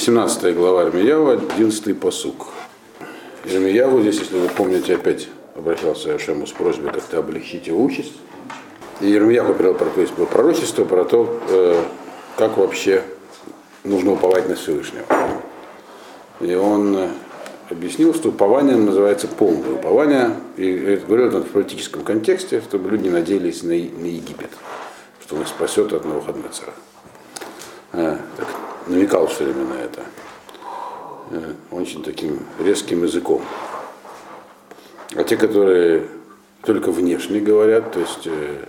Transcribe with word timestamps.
17 0.00 0.56
глава 0.56 0.84
Ирмияву, 0.84 1.28
11 1.28 2.00
посук. 2.00 2.46
Ирмияву 3.44 4.00
здесь, 4.00 4.20
если 4.20 4.38
вы 4.38 4.48
помните, 4.48 4.94
опять 4.94 5.28
обращался 5.54 6.14
Ашему 6.14 6.46
с 6.46 6.52
просьбой 6.52 6.90
как-то 6.90 7.18
облегчить 7.18 7.66
его 7.66 7.84
участь. 7.84 8.14
И 9.02 9.14
Ирмияху 9.14 9.52
передал 9.52 9.74
пророчество 9.74 10.86
про 10.86 11.04
то, 11.04 11.38
э, 11.50 11.82
как 12.38 12.56
вообще 12.56 13.02
нужно 13.84 14.12
уповать 14.12 14.48
на 14.48 14.54
Всевышнего. 14.54 15.04
И 16.40 16.54
он 16.54 16.96
э, 16.96 17.08
объяснил, 17.68 18.14
что 18.14 18.30
упование 18.30 18.76
называется 18.76 19.28
полное 19.28 19.72
упование, 19.72 20.30
и 20.56 20.98
говорил 21.06 21.26
это 21.26 21.42
в 21.42 21.50
политическом 21.50 22.04
контексте, 22.04 22.62
чтобы 22.62 22.88
люди 22.88 23.10
надеялись 23.10 23.62
на, 23.62 23.74
на 23.74 24.06
Египет, 24.06 24.50
что 25.22 25.36
он 25.36 25.42
их 25.42 25.48
спасет 25.48 25.92
от 25.92 26.06
Навуходнецера. 26.06 26.72
Так, 27.92 28.46
намекал 28.86 29.26
все 29.26 29.44
время 29.44 29.64
на 29.64 29.74
это. 29.74 30.02
Э, 31.30 31.52
очень 31.70 32.02
таким 32.02 32.40
резким 32.58 33.04
языком. 33.04 33.42
А 35.14 35.24
те, 35.24 35.36
которые 35.36 36.06
только 36.62 36.92
внешне 36.92 37.40
говорят, 37.40 37.92
то 37.92 38.00
есть 38.00 38.26
э, 38.26 38.64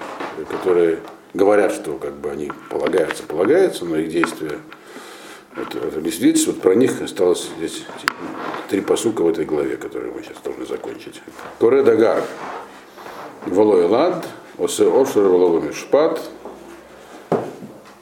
которые 0.49 0.99
говорят, 1.33 1.71
что 1.71 1.93
как 1.93 2.15
бы 2.15 2.29
они 2.29 2.51
полагаются, 2.69 3.23
полагаются, 3.23 3.85
но 3.85 3.97
их 3.97 4.09
действия 4.09 4.59
это, 5.55 5.79
это 5.79 6.11
свидетельство, 6.11 6.51
вот 6.51 6.61
про 6.61 6.75
них 6.75 7.01
осталось 7.01 7.49
здесь 7.57 7.83
три 8.69 8.81
посука 8.81 9.21
в 9.21 9.27
этой 9.27 9.45
главе, 9.45 9.75
которые 9.75 10.13
мы 10.13 10.23
сейчас 10.23 10.37
должны 10.43 10.65
закончить. 10.65 11.21
Коре 11.59 11.83
Дагар, 11.83 12.23
Волой 13.45 13.85
Лад, 13.85 14.25
Осе 14.57 14.89
Ошер 14.89 15.23
Волова 15.23 15.59
Мишпат, 15.59 16.21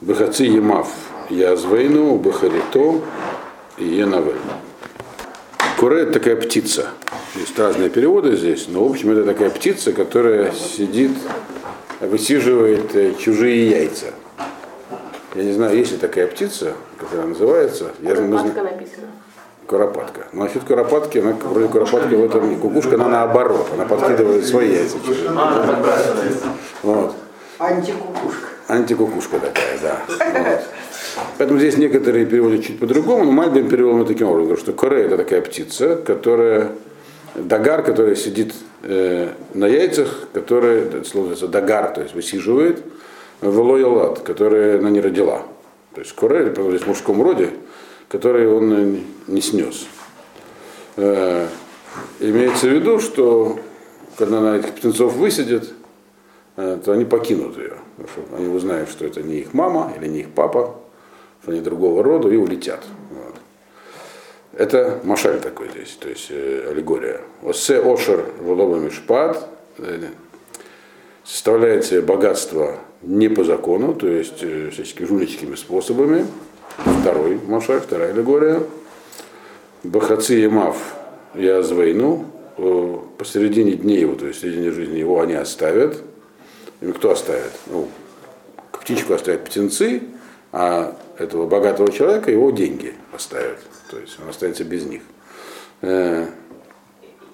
Бехаци 0.00 0.44
Емав, 0.44 0.88
Язвейну, 1.30 2.16
Бахарито 2.16 3.00
и 3.78 3.84
Енавель. 3.84 4.34
Куре 5.78 6.02
это 6.02 6.14
такая 6.14 6.36
птица. 6.36 6.88
Есть 7.36 7.56
разные 7.58 7.88
переводы 7.88 8.36
здесь, 8.36 8.66
но 8.68 8.84
в 8.84 8.90
общем 8.90 9.12
это 9.12 9.24
такая 9.24 9.50
птица, 9.50 9.92
которая 9.92 10.52
сидит, 10.52 11.12
высиживает 12.00 12.94
э, 12.96 13.14
чужие 13.14 13.70
яйца. 13.70 14.06
Я 15.34 15.44
не 15.44 15.52
знаю, 15.52 15.76
есть 15.76 15.92
ли 15.92 15.98
такая 15.98 16.26
птица, 16.26 16.74
которая 16.98 17.28
называется. 17.28 17.92
Куропатка 18.02 18.58
я, 18.58 18.62
написано. 18.64 19.06
Куропатка. 19.68 20.26
Но 20.32 20.44
насчет 20.44 20.64
куропатки, 20.64 21.18
она 21.18 21.32
вроде 21.32 21.68
куропатки 21.68 22.14
в 22.14 22.24
этом 22.24 22.50
не. 22.50 22.56
Кукушка, 22.56 22.96
она 22.96 23.08
наоборот, 23.08 23.68
она 23.72 23.84
подкидывает 23.84 24.44
свои 24.44 24.72
яйца. 24.72 24.96
Вот. 26.82 27.14
Антикукушка. 27.58 28.48
Антикукушка 28.66 29.38
такая, 29.38 29.78
да. 29.80 29.98
Вот. 30.08 30.62
Поэтому 31.38 31.58
здесь 31.58 31.76
некоторые 31.76 32.26
переводят 32.26 32.64
чуть 32.64 32.78
по-другому, 32.78 33.24
но 33.24 33.32
Мальбин 33.32 33.68
перевел 33.68 33.94
мы 33.94 34.04
таким 34.04 34.28
образом, 34.28 34.56
что 34.56 34.72
коре 34.72 35.04
это 35.04 35.16
такая 35.16 35.40
птица, 35.40 35.96
которая, 35.96 36.72
дагар, 37.34 37.82
которая 37.82 38.14
сидит 38.14 38.54
э, 38.82 39.30
на 39.54 39.66
яйцах, 39.66 40.28
которая, 40.32 40.84
это 40.84 41.04
слово 41.04 41.34
дагар, 41.48 41.92
то 41.92 42.02
есть 42.02 42.14
высиживает, 42.14 42.82
велоялат, 43.40 44.20
которая 44.20 44.78
она 44.78 44.90
не 44.90 45.00
родила. 45.00 45.42
То 45.94 46.00
есть 46.00 46.12
коре, 46.14 46.54
здесь 46.54 46.82
в 46.82 46.86
мужском 46.86 47.22
роде, 47.22 47.50
который 48.08 48.48
он 48.48 49.00
не 49.26 49.40
снес. 49.40 49.86
Э, 50.96 51.46
имеется 52.20 52.66
в 52.66 52.70
виду, 52.70 53.00
что 53.00 53.58
когда 54.16 54.38
она 54.38 54.56
этих 54.56 54.74
птенцов 54.74 55.14
высидит, 55.14 55.72
э, 56.56 56.78
то 56.84 56.92
они 56.92 57.04
покинут 57.04 57.56
ее. 57.56 57.74
Они 58.36 58.48
узнают, 58.48 58.90
что 58.90 59.06
это 59.06 59.22
не 59.22 59.38
их 59.38 59.54
мама 59.54 59.92
или 59.96 60.08
не 60.08 60.20
их 60.20 60.30
папа, 60.30 60.79
что 61.42 61.52
они 61.52 61.60
другого 61.60 62.02
рода, 62.02 62.28
и 62.28 62.36
улетят. 62.36 62.84
Вот. 63.10 63.34
Это 64.52 65.00
машаль 65.04 65.40
такой 65.40 65.68
здесь, 65.70 65.96
то 66.00 66.08
есть 66.08 66.26
э, 66.30 66.68
аллегория. 66.70 67.20
Осе 67.42 67.80
ошер 67.80 68.24
волоба 68.40 68.76
мишпат 68.76 69.48
составляет 71.24 71.84
себе 71.84 72.02
богатство 72.02 72.76
не 73.02 73.28
по 73.28 73.44
закону, 73.44 73.94
то 73.94 74.06
есть 74.06 74.42
э, 74.42 74.70
всяческими 74.70 75.06
жульническими 75.06 75.54
способами. 75.54 76.26
Второй 77.00 77.38
машаль, 77.46 77.80
вторая 77.80 78.12
аллегория. 78.12 78.62
Бахаци 79.82 80.42
и 80.42 80.48
мав 80.48 80.76
я 81.34 81.62
звейну, 81.62 82.26
э, 82.58 82.96
посередине 83.16 83.72
дней 83.72 84.00
его, 84.00 84.14
то 84.14 84.26
есть 84.26 84.40
середине 84.40 84.70
жизни 84.72 84.98
его 84.98 85.20
они 85.20 85.34
оставят. 85.34 86.02
И 86.80 86.90
кто 86.92 87.12
оставит? 87.12 87.52
Ну, 87.66 87.88
птичку 88.72 89.14
оставят 89.14 89.44
птенцы, 89.44 90.02
а 90.52 90.96
этого 91.20 91.46
богатого 91.46 91.92
человека 91.92 92.30
его 92.30 92.50
деньги 92.50 92.94
оставят. 93.12 93.58
То 93.90 93.98
есть 93.98 94.18
он 94.20 94.28
останется 94.28 94.64
без 94.64 94.84
них. 94.86 95.02
Э, 95.82 96.26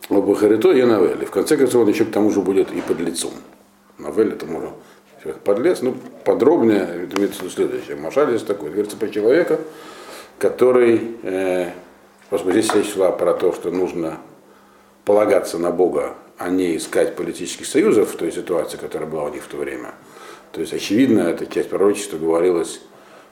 Бахарито 0.08 0.72
и 0.72 0.82
Навель. 0.82 1.24
В 1.24 1.30
конце 1.30 1.56
концов, 1.56 1.82
он 1.82 1.88
еще 1.88 2.04
к 2.04 2.10
тому 2.10 2.30
же 2.30 2.40
будет 2.40 2.72
и 2.72 2.80
под 2.80 3.00
лицом. 3.00 3.32
Навель 3.98 4.32
это 4.32 4.46
можно 4.46 4.72
подлец. 5.44 5.82
Ну, 5.82 5.96
подробнее, 6.24 6.82
это 6.82 7.16
имеется 7.16 7.40
в 7.40 7.42
виду 7.42 7.50
следующее. 7.50 7.96
Машаль 7.96 8.30
здесь 8.30 8.42
такой. 8.42 8.70
Говорится 8.70 8.96
про 8.96 9.08
человека, 9.08 9.60
который, 10.38 11.16
э, 11.22 11.70
поскольку 12.28 12.58
здесь 12.58 12.74
речь 12.74 12.92
шла 12.92 13.12
про 13.12 13.34
то, 13.34 13.52
что 13.52 13.70
нужно 13.70 14.18
полагаться 15.04 15.58
на 15.58 15.70
Бога, 15.70 16.14
а 16.38 16.50
не 16.50 16.76
искать 16.76 17.14
политических 17.14 17.66
союзов 17.66 18.12
в 18.12 18.16
той 18.16 18.32
ситуации, 18.32 18.76
которая 18.76 19.08
была 19.08 19.24
у 19.24 19.28
них 19.28 19.44
в 19.44 19.48
то 19.48 19.56
время. 19.56 19.94
То 20.52 20.60
есть, 20.60 20.72
очевидно, 20.72 21.20
эта 21.20 21.46
часть 21.46 21.68
пророчества 21.68 22.18
говорилась 22.18 22.80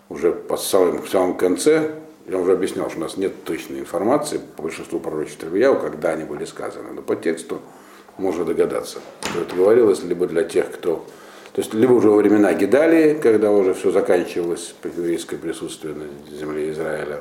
уже 0.08 0.32
по 0.32 0.56
самом, 0.56 1.02
в 1.02 1.08
самом 1.08 1.36
конце, 1.36 1.92
я 2.26 2.38
уже 2.38 2.52
объяснял, 2.52 2.88
что 2.88 2.98
у 2.98 3.02
нас 3.02 3.16
нет 3.16 3.44
точной 3.44 3.80
информации 3.80 4.40
по 4.56 4.62
большинству 4.62 4.98
пророчеств 5.00 5.44
Ильяу, 5.44 5.78
когда 5.78 6.10
они 6.10 6.24
были 6.24 6.44
сказаны, 6.44 6.92
но 6.92 7.02
по 7.02 7.16
тексту 7.16 7.60
можно 8.16 8.44
догадаться, 8.44 8.98
что 9.22 9.40
это 9.40 9.54
говорилось 9.54 10.02
либо 10.02 10.26
для 10.26 10.44
тех, 10.44 10.70
кто... 10.70 11.04
То 11.52 11.60
есть 11.60 11.72
либо 11.72 11.92
уже 11.92 12.10
во 12.10 12.16
времена 12.16 12.52
Гидалии, 12.52 13.14
когда 13.14 13.52
уже 13.52 13.74
все 13.74 13.90
заканчивалось, 13.92 14.74
еврейское 14.82 15.36
присутствие 15.36 15.94
на 15.94 16.36
земле 16.36 16.70
Израиля, 16.70 17.20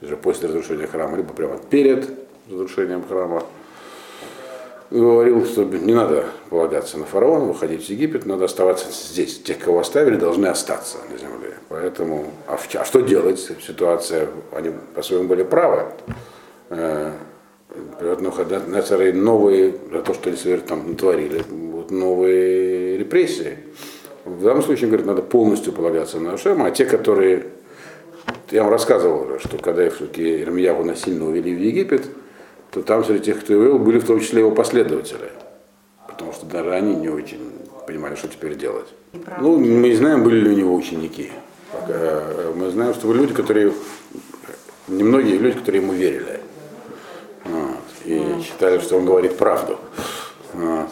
уже 0.00 0.16
после 0.16 0.48
разрушения 0.48 0.86
храма, 0.86 1.16
либо 1.16 1.32
прямо 1.34 1.58
перед 1.58 2.08
разрушением 2.50 3.04
храма, 3.06 3.42
говорил, 4.90 5.44
что 5.44 5.64
не 5.64 5.94
надо 5.94 6.26
полагаться 6.50 6.98
на 6.98 7.04
фараона, 7.04 7.46
выходить 7.46 7.84
в 7.86 7.90
Египет, 7.90 8.26
надо 8.26 8.44
оставаться 8.44 8.86
здесь. 8.90 9.40
Те, 9.42 9.54
кого 9.54 9.80
оставили, 9.80 10.16
должны 10.16 10.46
остаться 10.46 10.98
на 11.10 11.18
земле. 11.18 11.54
Поэтому, 11.68 12.26
а, 12.46 12.56
в, 12.56 12.74
а 12.74 12.84
что 12.84 13.00
делать? 13.00 13.38
Ситуация, 13.66 14.28
они 14.52 14.70
по-своему 14.94 15.28
были 15.28 15.42
правы. 15.42 15.84
Э, 16.70 17.12
новые, 19.12 19.74
за 19.92 20.02
то, 20.02 20.14
что 20.14 20.30
они 20.30 20.56
там 20.58 20.90
натворили, 20.90 21.42
будут 21.50 21.90
новые 21.90 22.96
репрессии. 22.98 23.58
В 24.24 24.42
данном 24.42 24.62
случае, 24.62 24.88
говорит, 24.88 25.06
надо 25.06 25.22
полностью 25.22 25.72
полагаться 25.72 26.18
на 26.18 26.32
Ашема, 26.32 26.66
а 26.66 26.70
те, 26.70 26.84
которые, 26.84 27.46
я 28.50 28.62
вам 28.62 28.72
рассказывал 28.72 29.22
уже, 29.22 29.38
что 29.38 29.58
когда 29.58 29.88
все-таки 29.90 30.42
Ирмияву 30.42 30.84
насильно 30.84 31.26
увели 31.26 31.54
в 31.54 31.58
Египет, 31.58 32.06
то 32.76 32.82
там 32.82 33.02
среди 33.06 33.24
тех, 33.24 33.40
кто 33.40 33.54
его 33.54 33.78
были 33.78 33.98
в 33.98 34.04
том 34.04 34.20
числе 34.20 34.40
его 34.40 34.50
последователи. 34.50 35.30
Потому 36.06 36.34
что 36.34 36.44
даже 36.44 36.74
они 36.74 36.94
не 36.94 37.08
очень 37.08 37.40
понимали, 37.86 38.16
что 38.16 38.28
теперь 38.28 38.54
делать. 38.54 38.88
Ну, 39.40 39.56
мы 39.56 39.88
не 39.88 39.94
знаем, 39.94 40.22
были 40.22 40.40
ли 40.40 40.50
у 40.50 40.52
него 40.52 40.74
ученики. 40.74 41.32
Мы 42.54 42.68
знаем, 42.70 42.92
что 42.92 43.06
были 43.06 43.20
люди, 43.20 43.32
которые, 43.32 43.72
немногие 44.88 45.38
люди, 45.38 45.58
которые 45.58 45.80
ему 45.80 45.94
верили. 45.94 46.40
Вот, 47.46 47.78
и 48.04 48.42
считали, 48.42 48.78
что 48.78 48.98
он 48.98 49.06
говорит 49.06 49.38
правду. 49.38 49.78
Вот. 50.52 50.90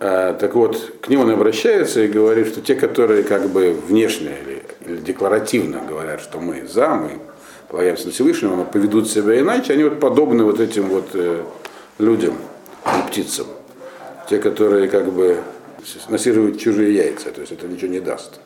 А, 0.00 0.34
так 0.34 0.54
вот, 0.54 0.96
к 1.00 1.08
ним 1.08 1.20
он 1.20 1.30
обращается 1.30 2.02
и 2.02 2.08
говорит, 2.08 2.48
что 2.48 2.60
те, 2.60 2.74
которые 2.74 3.22
как 3.22 3.48
бы 3.48 3.72
внешне 3.72 4.36
или, 4.44 4.62
или 4.84 5.00
декларативно 5.00 5.80
говорят, 5.88 6.20
что 6.20 6.40
мы 6.40 6.66
за, 6.66 6.88
мы 6.90 7.12
полагаемся 7.70 8.06
на 8.06 8.12
Всевышнего, 8.12 8.64
поведут 8.64 9.08
себя 9.08 9.38
иначе, 9.38 9.72
они 9.72 9.84
вот 9.84 10.00
подобны 10.00 10.44
вот 10.44 10.60
этим 10.60 10.88
вот 10.88 11.10
э, 11.14 11.42
людям 11.98 12.34
и 12.84 13.08
птицам. 13.08 13.46
Те, 14.28 14.38
которые 14.38 14.88
как 14.88 15.10
бы 15.12 15.38
насиживают 16.08 16.58
чужие 16.58 16.94
яйца, 16.94 17.30
то 17.30 17.40
есть 17.40 17.52
это 17.52 17.66
ничего 17.68 17.90
не 17.90 18.00
даст 18.00 18.40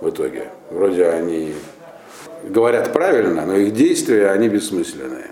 в 0.00 0.08
итоге. 0.08 0.50
Вроде 0.70 1.06
они 1.06 1.54
говорят 2.44 2.92
правильно, 2.92 3.46
но 3.46 3.56
их 3.56 3.74
действия, 3.74 4.30
они 4.30 4.48
бессмысленные. 4.48 5.30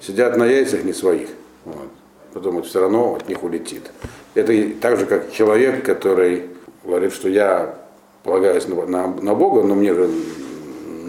Сидят 0.00 0.36
на 0.36 0.44
яйцах 0.44 0.82
не 0.82 0.92
своих. 0.92 1.28
Вот. 1.64 1.88
Потом 2.32 2.56
вот 2.56 2.66
все 2.66 2.80
равно 2.80 3.14
от 3.14 3.28
них 3.28 3.42
улетит. 3.42 3.90
Это 4.34 4.52
так 4.80 4.98
же, 4.98 5.06
как 5.06 5.32
человек, 5.32 5.84
который 5.84 6.46
говорит, 6.84 7.12
что 7.12 7.28
я 7.28 7.76
полагаюсь 8.22 8.66
на, 8.68 8.86
на, 8.86 9.06
на 9.06 9.34
Бога, 9.34 9.62
но 9.62 9.74
мне 9.74 9.94
же 9.94 10.08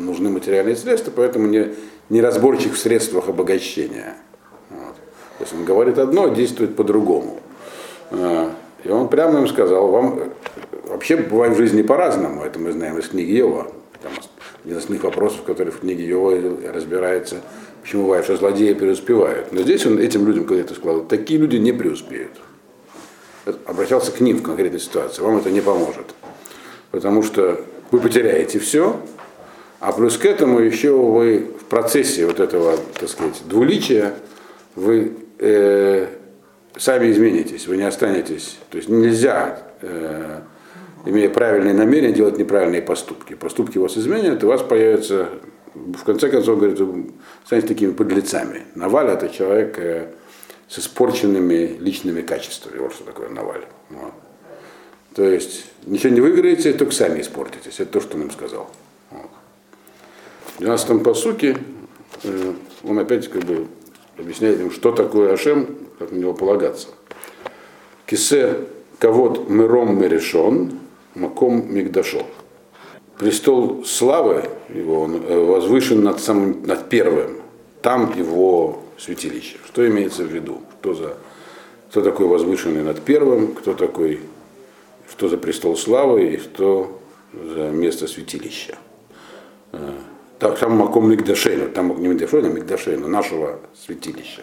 нужны 0.06 0.30
материальные 0.30 0.76
средства, 0.76 1.12
поэтому 1.16 1.48
не, 1.48 1.74
неразборчив 2.10 2.76
в 2.76 2.80
средствах 2.80 3.30
обогащения. 3.30 4.16
Вот. 4.70 4.96
То 5.38 5.44
есть 5.44 5.54
он 5.54 5.66
говорит 5.66 5.98
одно, 5.98 6.26
а 6.26 6.30
действует 6.30 6.76
по-другому. 6.76 7.40
А, 8.12 8.52
и 8.84 8.90
он 8.90 9.08
прямо 9.10 9.40
им 9.40 9.48
сказал, 9.48 9.88
вам 9.88 10.20
вообще 10.88 11.18
бывает 11.18 11.56
в 11.56 11.58
жизни 11.58 11.82
по-разному, 11.82 12.44
это 12.44 12.60
мы 12.60 12.72
знаем 12.72 12.98
из 12.98 13.08
книги 13.08 13.32
Ева. 13.32 13.72
Там 14.02 14.12
Один 14.64 14.78
из 14.78 14.80
основных 14.80 15.04
вопросов, 15.04 15.44
который 15.44 15.72
в 15.72 15.80
книге 15.80 16.06
Йова 16.06 16.38
разбирается, 16.74 17.38
почему 17.82 18.04
бывает, 18.04 18.26
что 18.26 18.36
злодеи 18.36 18.74
преуспевают. 18.74 19.52
Но 19.52 19.62
здесь 19.62 19.86
он 19.86 20.00
этим 20.00 20.26
людям 20.26 20.46
когда-то 20.46 20.74
сказал, 20.74 21.02
такие 21.02 21.40
люди 21.40 21.58
не 21.58 21.72
преуспеют. 21.72 22.32
Обращался 23.66 24.12
к 24.12 24.20
ним 24.20 24.38
в 24.38 24.44
конкретной 24.44 24.80
ситуации, 24.80 25.22
вам 25.22 25.38
это 25.38 25.50
не 25.50 25.62
поможет. 25.62 26.14
Потому 26.92 27.24
что 27.24 27.62
вы 27.92 28.00
потеряете 28.00 28.60
все, 28.60 29.00
а 29.82 29.94
плюс 29.94 30.16
к 30.16 30.26
этому 30.26 30.60
еще 30.60 30.92
вы 30.92 31.40
в 31.60 31.66
процессе 31.66 32.28
вот 32.28 32.40
этого, 32.40 32.78
так 33.00 33.10
сказать, 33.10 33.42
двуличия, 33.46 34.14
вы 34.76 35.14
э, 35.40 36.08
сами 36.78 37.12
изменитесь, 37.12 37.66
вы 37.66 37.78
не 37.78 37.84
останетесь. 37.84 38.60
То 38.70 38.78
есть 38.78 38.90
нельзя, 38.90 39.64
э, 39.82 40.42
имея 41.06 41.30
правильные 41.30 41.74
намерения, 41.74 42.14
делать 42.14 42.38
неправильные 42.38 42.84
поступки. 42.84 43.34
Поступки 43.34 43.80
вас 43.80 43.98
изменят, 43.98 44.44
и 44.44 44.46
у 44.46 44.50
вас 44.50 44.62
появится, 44.62 45.30
в 45.74 46.04
конце 46.04 46.30
концов, 46.30 46.60
говорит, 46.60 46.80
вы 46.80 47.08
станете 47.44 47.68
такими 47.68 47.92
подлецами. 47.92 48.62
Наваль 48.76 49.08
это 49.08 49.30
человек 49.30 49.80
э, 49.80 50.10
с 50.70 50.78
испорченными 50.78 51.78
личными 51.80 52.22
качествами. 52.22 52.78
Вот 52.78 52.94
что 52.94 53.04
такое 53.04 53.30
Наваль. 53.30 53.66
Вот. 53.90 54.14
То 55.16 55.24
есть 55.24 55.66
ничего 55.88 56.14
не 56.14 56.22
выиграете, 56.22 56.72
только 56.74 56.94
сами 56.94 57.22
испортитесь. 57.22 57.80
Это 57.80 57.94
то, 57.94 58.00
что 58.00 58.16
он 58.16 58.26
им 58.26 58.32
сказал. 58.32 58.70
В 60.62 60.64
12 60.64 61.02
посуке 61.02 61.58
э, 62.22 62.54
он 62.84 63.00
опять 63.00 63.28
как 63.30 63.44
бы 63.46 63.66
объясняет 64.16 64.60
им, 64.60 64.70
что 64.70 64.92
такое 64.92 65.34
Ашем, 65.34 65.76
как 65.98 66.12
на 66.12 66.18
него 66.18 66.36
полагаться. 66.36 66.90
Кисе 68.06 68.58
кавод 69.00 69.50
миром 69.50 70.00
мерешон, 70.00 70.74
маком 71.16 71.74
мигдашо. 71.74 72.28
Престол 73.18 73.84
славы 73.86 74.52
его, 74.70 75.02
он 75.02 75.24
э, 75.28 75.36
возвышен 75.36 76.04
над, 76.04 76.20
самым, 76.20 76.62
над 76.62 76.90
первым. 76.90 77.38
Там 77.82 78.16
его 78.16 78.84
святилище. 79.00 79.58
Что 79.66 79.88
имеется 79.88 80.26
в 80.26 80.28
виду? 80.28 80.62
Что, 80.80 80.94
за, 80.94 81.18
кто 81.90 82.04
такой 82.04 82.28
возвышенный 82.28 82.84
над 82.84 83.02
первым, 83.02 83.54
кто 83.54 83.74
такой, 83.74 84.20
что 85.10 85.28
за 85.28 85.40
престол 85.40 85.76
славы 85.76 86.36
и 86.36 86.38
что 86.38 87.02
за 87.34 87.72
место 87.72 88.06
святилища. 88.06 88.78
Э, 90.42 90.56
там 90.60 90.74
Маком 90.74 91.10
Мигдашейну, 91.10 91.70
там 91.70 92.02
не 92.02 92.08
Мигдашейну, 92.08 92.48
а 92.48 92.52
Мигдашейну, 92.52 93.08
нашего 93.08 93.60
святилища. 93.86 94.42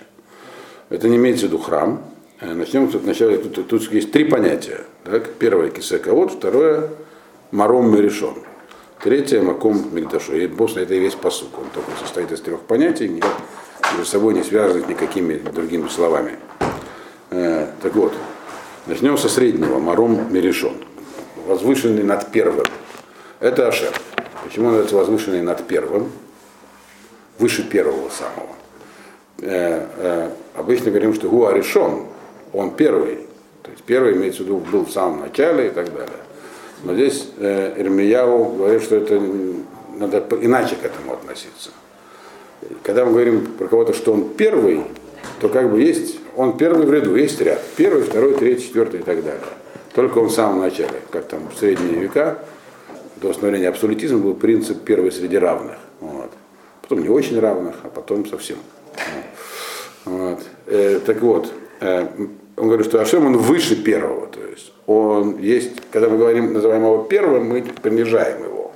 Это 0.91 1.09
не 1.09 1.17
имеется 1.17 1.47
в 1.47 1.49
виду 1.49 1.59
храм. 1.59 2.03
Э, 2.41 2.55
начнем 2.55 2.89
тут 2.89 3.03
вначале, 3.03 3.39
тут, 3.39 3.69
тут 3.69 3.93
есть 3.93 4.13
три 4.13 4.25
понятия. 4.25 4.83
Так? 5.05 5.33
Первое 5.35 5.71
кисековод, 5.71 6.33
второе 6.33 6.91
маром 7.51 7.93
мерешон. 7.93 8.35
Третье 9.03 9.43
маком 9.43 9.95
мигдашу. 9.95 10.37
И 10.37 10.47
босс 10.47 10.77
это 10.77 10.95
и 10.95 11.01
весь 11.01 11.15
посук. 11.15 11.59
Он 11.59 11.67
только 11.75 11.91
состоит 12.01 12.31
из 12.33 12.41
трех 12.41 12.61
понятий, 12.61 13.09
никак 13.09 13.35
между 13.93 14.05
собой 14.05 14.35
не 14.35 14.43
связанных 14.43 14.89
никакими 14.89 15.37
другими 15.37 15.89
словами. 15.89 16.39
Э, 17.31 17.69
так 17.83 17.95
вот, 17.95 18.13
начнем 18.87 19.19
со 19.19 19.29
среднего, 19.29 19.79
маром 19.79 20.33
мерешон. 20.33 20.77
Возвышенный 21.47 22.05
над 22.05 22.31
первым. 22.31 22.67
Это 23.41 23.69
Ашер. 23.69 23.93
Почему 24.49 24.69
он 24.69 24.77
называется 24.77 24.97
возвышенный 24.97 25.43
над 25.43 25.67
первым? 25.67 26.11
Выше 27.39 27.69
первого 27.69 28.09
самого. 28.09 28.49
Э, 29.43 29.87
э, 29.99 30.31
обычно 30.55 30.91
говорим, 30.91 31.13
что 31.13 31.29
Гуа 31.29 31.53
решен, 31.53 32.07
он 32.55 32.71
первый. 32.71 33.27
То 33.63 33.71
есть 33.71 33.83
первый 33.85 34.15
имеется 34.15 34.43
в 34.43 34.47
виду 34.47 34.57
был 34.57 34.87
в 34.87 34.91
самом 34.91 35.21
начале 35.21 35.67
и 35.67 35.71
так 35.71 35.93
далее. 35.93 36.17
Но 36.83 36.95
здесь 36.95 37.29
э, 37.37 37.75
Ирмияу 37.77 38.55
говорит, 38.55 38.83
что 38.83 38.97
это 38.97 39.21
надо 39.99 40.25
иначе 40.41 40.77
к 40.77 40.85
этому 40.87 41.13
относиться. 41.13 41.69
Когда 42.83 43.05
мы 43.05 43.13
говорим 43.13 43.47
про 43.59 43.69
кого-то, 43.69 43.93
что 43.93 44.15
он 44.15 44.31
первый, 44.31 44.83
то 45.43 45.51
как 45.51 45.71
бы 45.71 45.83
есть, 45.83 46.21
он 46.35 46.57
первый 46.57 46.87
в 46.87 46.93
ряду, 46.93 47.15
есть 47.17 47.39
ряд. 47.43 47.61
Первый, 47.77 48.03
второй, 48.03 48.33
третий, 48.33 48.69
четвертый 48.69 49.01
и 49.01 49.03
так 49.03 49.23
далее. 49.23 49.43
Только 49.93 50.19
он 50.19 50.29
в 50.29 50.33
самом 50.33 50.61
начале, 50.61 51.03
как 51.11 51.27
там 51.27 51.51
в 51.55 51.59
средние 51.59 52.01
века, 52.01 52.39
до 53.21 53.29
установления 53.29 53.69
абсолютизма 53.69 54.19
был 54.19 54.35
принцип 54.35 54.83
первый 54.85 55.13
среди 55.13 55.39
равных. 55.39 55.77
Вот. 56.01 56.31
Потом 56.83 57.03
не 57.03 57.09
очень 57.09 57.39
равных, 57.39 57.77
а 57.83 57.89
потом 57.89 58.27
совсем. 58.27 58.59
Вот. 60.05 60.41
Э, 60.67 61.01
так 61.05 61.21
вот, 61.21 61.53
э, 61.81 62.07
он 62.57 62.67
говорит, 62.67 62.87
что 62.87 63.01
Ашем 63.01 63.27
он 63.27 63.37
выше 63.37 63.77
первого. 63.77 64.27
То 64.27 64.41
есть 64.41 64.73
он 64.87 65.39
есть, 65.39 65.73
когда 65.91 66.09
мы 66.09 66.19
говорим, 66.19 66.53
называем 66.53 66.83
его 66.83 67.05
первым, 67.05 67.49
мы 67.49 67.63
принижаем 67.83 68.43
его. 68.45 68.73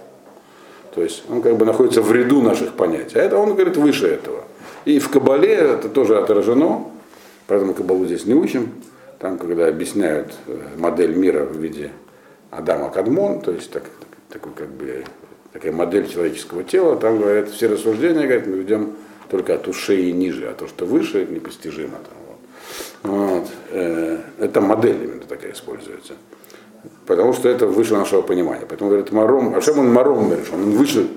То 0.94 1.02
есть 1.02 1.24
он 1.30 1.40
как 1.40 1.56
бы 1.56 1.64
находится 1.64 2.02
в 2.02 2.12
ряду 2.12 2.42
наших 2.42 2.74
понятий. 2.74 3.18
А 3.18 3.22
это 3.22 3.38
он 3.38 3.54
говорит 3.54 3.76
выше 3.76 4.08
этого. 4.08 4.44
И 4.84 4.98
в 4.98 5.08
Кабале 5.10 5.54
это 5.54 5.88
тоже 5.88 6.18
отражено, 6.18 6.84
поэтому 7.46 7.72
Кабалу 7.72 8.04
здесь 8.04 8.26
не 8.26 8.34
учим. 8.34 8.72
Там, 9.18 9.38
когда 9.38 9.68
объясняют 9.68 10.34
э, 10.48 10.58
модель 10.76 11.14
мира 11.14 11.44
в 11.44 11.56
виде 11.56 11.92
Адама 12.50 12.90
Кадмон, 12.90 13.40
то 13.40 13.52
есть 13.52 13.70
так, 13.70 13.84
такой 14.32 14.52
как 14.52 14.68
бы 14.68 15.04
такая 15.52 15.72
модель 15.72 16.08
человеческого 16.08 16.64
тела, 16.64 16.96
там 16.96 17.18
говорят, 17.18 17.50
все 17.50 17.66
рассуждения, 17.66 18.26
говорят, 18.26 18.46
мы 18.46 18.56
ведем 18.56 18.96
только 19.30 19.54
от 19.54 19.68
ушей 19.68 20.10
и 20.10 20.12
ниже, 20.12 20.48
а 20.48 20.54
то, 20.54 20.66
что 20.66 20.86
выше, 20.86 21.26
непостижимо. 21.26 21.98
Там, 21.98 22.16
вот. 23.02 23.18
Вот. 23.18 23.48
Э, 23.70 24.18
это 24.38 24.60
модель 24.60 25.04
именно 25.04 25.22
такая 25.22 25.52
используется. 25.52 26.14
Потому 27.06 27.32
что 27.32 27.48
это 27.48 27.66
выше 27.66 27.94
нашего 27.94 28.22
понимания. 28.22 28.66
Поэтому 28.68 28.90
говорят, 28.90 29.12
маром, 29.12 29.54
а 29.54 29.60
чем 29.60 29.78
он 29.78 29.92
маром 29.92 30.32
решен? 30.32 30.54
Он 30.54 30.70
выше 30.72 31.08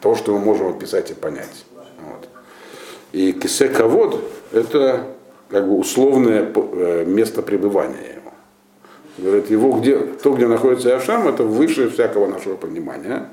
того, 0.00 0.16
что 0.16 0.32
мы 0.32 0.40
можем 0.40 0.68
описать 0.68 1.10
и 1.10 1.14
понять. 1.14 1.64
Вот. 1.74 2.28
И 3.12 3.32
кисековод– 3.32 4.20
это 4.52 5.06
как 5.48 5.66
бы 5.66 5.76
условное 5.76 6.52
э, 6.54 7.04
место 7.06 7.42
пребывания 7.42 8.20
его. 9.18 9.28
Говорят, 9.30 9.50
его 9.50 9.72
где, 9.72 9.98
то, 9.98 10.32
где 10.32 10.46
находится 10.46 10.96
Ашам, 10.96 11.28
это 11.28 11.44
выше 11.44 11.90
всякого 11.90 12.26
нашего 12.26 12.56
понимания. 12.56 13.28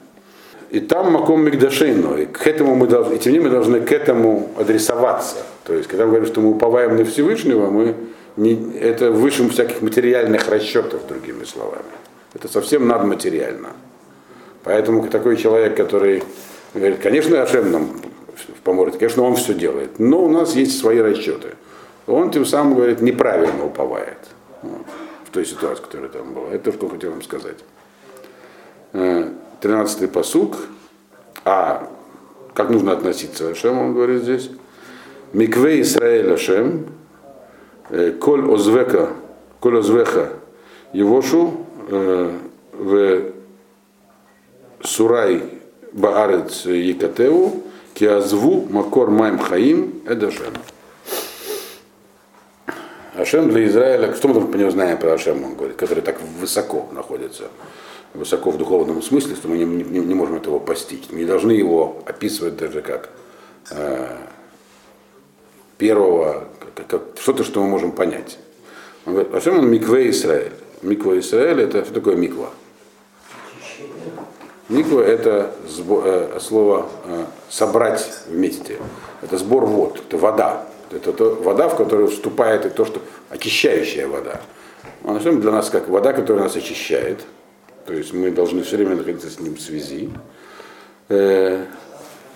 И 0.70 0.80
там 0.80 1.12
Маком 1.12 1.44
Мигдашейно, 1.44 2.16
и 2.16 2.26
к 2.26 2.48
этому 2.48 2.76
мы 2.76 2.88
должны, 2.88 3.16
и 3.16 3.20
тем 3.20 3.34
не 3.34 3.40
менее 3.40 3.52
мы 3.52 3.56
должны 3.58 3.82
к 3.82 3.92
этому 3.92 4.52
адресоваться. 4.58 5.38
То 5.66 5.74
есть, 5.74 5.90
когда 5.90 6.06
мы 6.06 6.12
говорим, 6.12 6.28
что 6.28 6.40
мы 6.40 6.52
уповаем 6.52 6.96
на 6.96 7.04
Всевышнего, 7.04 7.70
мы 7.70 7.96
не, 8.38 8.78
это 8.80 9.12
выше 9.12 9.48
всяких 9.50 9.82
материальных 9.82 10.48
расчетов, 10.48 11.02
другими 11.08 11.44
словами. 11.44 11.84
Это 12.34 12.48
совсем 12.48 12.88
надматериально. 12.88 13.70
Поэтому 14.64 15.06
такой 15.08 15.36
человек, 15.36 15.76
который 15.76 16.24
говорит, 16.74 17.00
конечно, 17.02 17.42
Ашем 17.42 17.72
нам 17.72 17.90
поможет, 18.64 18.96
конечно, 18.96 19.24
он 19.24 19.36
все 19.36 19.54
делает, 19.54 20.00
но 20.00 20.24
у 20.24 20.30
нас 20.30 20.56
есть 20.56 20.80
свои 20.80 21.00
расчеты. 21.00 21.50
Он 22.08 22.32
тем 22.32 22.46
самым, 22.46 22.76
говорит, 22.76 23.02
неправильно 23.02 23.66
уповает 23.66 24.18
вот, 24.62 24.86
в 25.32 25.34
той 25.34 25.46
ситуации, 25.46 25.82
которая 25.82 26.10
там 26.10 26.34
была. 26.34 26.50
Это 26.50 26.74
что 26.74 26.90
хотел 26.90 27.12
вам 27.12 27.22
сказать. 27.22 27.56
Э, 28.92 29.30
13-й 29.62 30.10
посук, 30.10 30.58
а 31.46 31.90
как 32.54 32.70
нужно 32.70 32.92
относиться 32.92 33.48
к 33.48 33.52
Ашему, 33.52 33.82
он 33.82 33.94
говорит 33.94 34.24
здесь. 34.24 34.50
Микве 35.32 35.82
Исраэль 35.82 36.34
Ашем, 36.34 36.88
э, 37.90 38.12
коль 38.12 38.54
озвека, 38.54 39.12
коль 39.62 39.80
озвеха 39.80 40.34
Евошу 40.92 41.66
э, 41.88 42.38
в 42.74 43.22
Сурай 44.84 45.44
Баарец 45.94 46.66
Екатеу, 46.66 47.64
Киазву 47.94 48.68
Макор 48.70 49.10
Майм 49.10 49.40
Хаим 49.40 50.02
Эдашем. 50.06 50.54
Ашем 53.16 53.50
для 53.50 53.66
Израиля, 53.68 54.14
что 54.16 54.28
мы 54.28 54.48
по 54.48 54.56
него 54.56 54.72
знаем 54.72 54.98
про 54.98 55.14
Ашем, 55.14 55.44
он 55.44 55.56
говорит, 55.56 55.78
который 55.78 56.02
так 56.02 56.22
высоко 56.40 56.88
находится 56.92 57.46
высоко 58.14 58.52
в 58.52 58.58
духовном 58.58 59.02
смысле, 59.02 59.36
что 59.36 59.48
мы 59.48 59.58
не, 59.58 59.66
не, 59.66 60.00
не 60.00 60.14
можем 60.14 60.36
этого 60.36 60.60
постичь. 60.60 61.04
Мы 61.12 61.20
не 61.20 61.26
должны 61.26 61.52
его 61.52 62.02
описывать 62.06 62.58
даже 62.58 62.82
как 62.82 63.10
э, 63.70 64.18
первого, 65.78 66.48
как, 66.76 66.88
как 66.88 67.02
что-то, 67.20 67.44
что 67.44 67.62
мы 67.62 67.70
можем 67.70 67.92
понять. 67.92 68.38
Он 69.06 69.14
говорит, 69.14 69.34
а 69.34 69.42
чем 69.42 69.60
он 69.60 69.70
микве 69.70 70.10
Израиль? 70.10 70.54
Миква 70.82 71.20
Израиль 71.20 71.62
это 71.62 71.86
что 71.86 71.94
такое 71.94 72.16
миква? 72.16 72.50
Миква 74.68 75.02
это 75.02 75.54
сбор, 75.68 76.04
э, 76.06 76.40
слово 76.42 76.90
э, 77.06 77.26
собрать 77.50 78.10
вместе. 78.28 78.78
Это 79.22 79.38
сбор 79.38 79.66
вод, 79.66 80.02
это 80.08 80.18
вода. 80.18 80.66
Это 80.94 81.14
то, 81.14 81.36
вода, 81.36 81.68
в 81.68 81.78
которую 81.78 82.10
вступает 82.10 82.66
и 82.66 82.70
то, 82.70 82.86
что 82.86 83.02
очищающая 83.30 84.08
вода. 84.08 84.42
А 85.04 85.14
на 85.14 85.20
для 85.20 85.52
нас 85.52 85.70
как 85.70 85.88
вода, 85.88 86.14
которая 86.14 86.44
нас 86.44 86.56
очищает, 86.56 87.20
то 87.86 87.94
есть 87.94 88.14
мы 88.14 88.32
должны 88.32 88.64
все 88.64 88.78
время 88.78 88.96
находиться 88.96 89.30
с 89.30 89.40
ним 89.40 89.56
в 89.56 89.62
связи. 89.62 90.10
Э, 91.10 91.66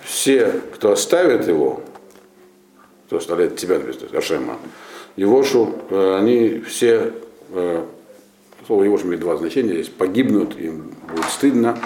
все, 0.04 0.60
кто 0.74 0.92
оставит 0.92 1.48
его, 1.48 1.80
кто 3.06 3.18
оставляет 3.18 3.56
тебя, 3.56 3.76
есть 3.76 4.14
Ашема, 4.14 4.58
Евошу, 5.16 5.74
э, 5.90 6.16
они 6.18 6.60
все, 6.66 7.12
э, 7.50 7.84
слово 8.66 8.84
Евошу 8.84 9.06
имеет 9.06 9.20
два 9.20 9.36
значения, 9.36 9.74
здесь 9.74 9.88
погибнут, 9.88 10.58
им 10.58 10.94
будет 11.08 11.24
стыдно. 11.26 11.78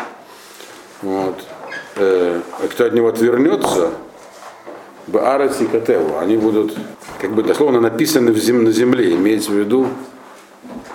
Вот. 1.02 1.36
э, 1.96 2.40
кто 2.70 2.84
от 2.84 2.92
него 2.92 3.08
отвернется, 3.08 3.92
Баарец 5.06 5.60
и 5.60 5.66
Катеву, 5.66 6.18
они 6.18 6.36
будут, 6.36 6.76
как 7.20 7.32
бы 7.32 7.42
дословно 7.42 7.80
написаны 7.80 8.32
в 8.32 8.38
зем, 8.38 8.64
на 8.64 8.72
земле, 8.72 9.14
имеется 9.14 9.50
в 9.50 9.54
виду, 9.54 9.88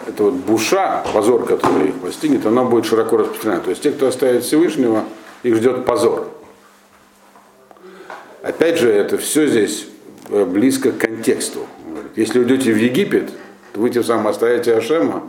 это 0.07 0.24
вот 0.24 0.33
буша, 0.33 1.03
позор, 1.13 1.45
который 1.45 1.89
их 1.89 1.95
постигнет, 1.95 2.45
она 2.45 2.63
будет 2.63 2.85
широко 2.85 3.17
распространена. 3.17 3.62
То 3.62 3.71
есть 3.71 3.81
те, 3.81 3.91
кто 3.91 4.07
оставит 4.07 4.43
Всевышнего, 4.43 5.03
их 5.43 5.55
ждет 5.55 5.85
позор. 5.85 6.29
Опять 8.41 8.77
же, 8.77 8.91
это 8.91 9.17
все 9.17 9.47
здесь 9.47 9.88
э, 10.29 10.45
близко 10.45 10.91
к 10.91 11.00
контексту. 11.00 11.65
Если 12.15 12.39
вы 12.39 12.45
идете 12.45 12.71
в 12.71 12.77
Египет, 12.77 13.31
то 13.74 13.81
вы 13.81 13.89
тем 13.89 14.03
самым 14.03 14.27
оставите 14.27 14.75
Ашема, 14.75 15.24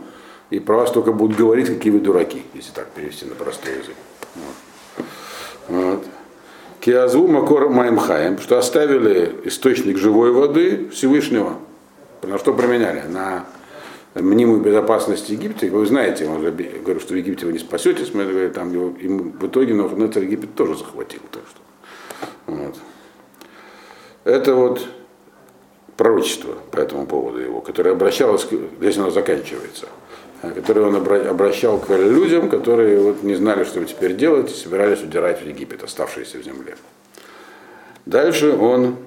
и 0.51 0.59
про 0.59 0.77
вас 0.77 0.91
только 0.91 1.11
будут 1.11 1.35
говорить, 1.35 1.67
какие 1.67 1.91
вы 1.91 1.99
дураки, 1.99 2.43
если 2.53 2.71
так 2.71 2.87
перевести 2.91 3.25
на 3.25 3.35
простой 3.35 3.73
язык. 3.73 3.95
Вот. 4.35 5.05
Вот. 5.67 6.06
Киазву 6.79 7.27
Макор 7.27 7.69
Маймхаем, 7.69 8.39
что 8.39 8.57
оставили 8.57 9.35
источник 9.45 9.97
живой 9.97 10.31
воды 10.31 10.89
Всевышнего. 10.89 11.57
На 12.23 12.37
что 12.37 12.53
променяли? 12.53 13.03
На 13.07 13.45
мнимую 14.15 14.61
безопасность 14.61 15.29
Египта. 15.29 15.67
Вы 15.67 15.85
знаете, 15.85 16.27
он 16.27 16.41
же 16.41 16.53
что 16.99 17.13
в 17.13 17.17
Египте 17.17 17.45
вы 17.45 17.53
не 17.53 17.59
спасетесь, 17.59 18.13
мы 18.13 18.25
говорим, 18.25 18.51
там 18.51 18.73
его, 18.73 18.93
и 18.97 19.07
в 19.07 19.47
итоге 19.47 19.73
Навуходоносор 19.73 20.23
Египет 20.23 20.55
тоже 20.55 20.75
захватил. 20.75 21.21
Так 21.31 21.43
что, 21.49 21.59
вот. 22.47 22.75
Это 24.23 24.55
вот 24.55 24.85
пророчество 25.95 26.55
по 26.71 26.79
этому 26.79 27.07
поводу 27.07 27.39
его, 27.39 27.61
которое 27.61 27.91
обращалось, 27.91 28.47
здесь 28.79 28.97
оно 28.97 29.09
заканчивается, 29.09 29.87
которое 30.41 30.87
он 30.87 30.95
обращал 30.95 31.79
к 31.79 31.89
людям, 31.89 32.49
которые 32.49 32.99
вот 32.99 33.23
не 33.23 33.35
знали, 33.35 33.63
что 33.63 33.83
теперь 33.83 34.15
делать, 34.15 34.51
и 34.51 34.55
собирались 34.55 35.01
удирать 35.01 35.41
в 35.41 35.47
Египет, 35.47 35.83
оставшиеся 35.83 36.37
в 36.37 36.43
земле. 36.43 36.75
Дальше 38.05 38.55
он 38.55 38.97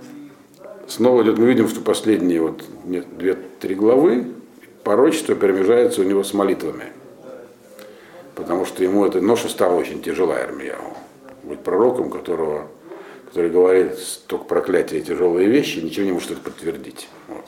снова 0.88 1.22
идет, 1.22 1.38
мы 1.38 1.46
видим, 1.46 1.68
что 1.68 1.80
последние 1.80 2.40
вот 2.40 2.64
две-три 2.84 3.75
главы 3.75 4.26
порочество 4.82 5.34
перемежается 5.34 6.00
у 6.00 6.04
него 6.04 6.25
с 6.25 6.34
молитвами. 6.34 6.87
Потому 8.34 8.64
что 8.64 8.82
ему 8.82 9.04
эта 9.04 9.20
ноша 9.20 9.49
стала 9.49 9.75
очень 9.75 10.02
тяжела, 10.02 10.42
Ирмияу. 10.42 10.96
Быть 11.42 11.60
пророком, 11.60 12.10
которого, 12.10 12.68
который 13.28 13.50
говорит 13.50 13.92
только 14.26 14.44
проклятие 14.44 15.00
и 15.00 15.02
тяжелые 15.02 15.49
вещи, 15.49 15.78
ничего 15.78 16.06
не 16.06 16.12
может 16.12 16.32
это 16.32 16.40
подтвердить. 16.40 17.08
Вот. 17.28 17.44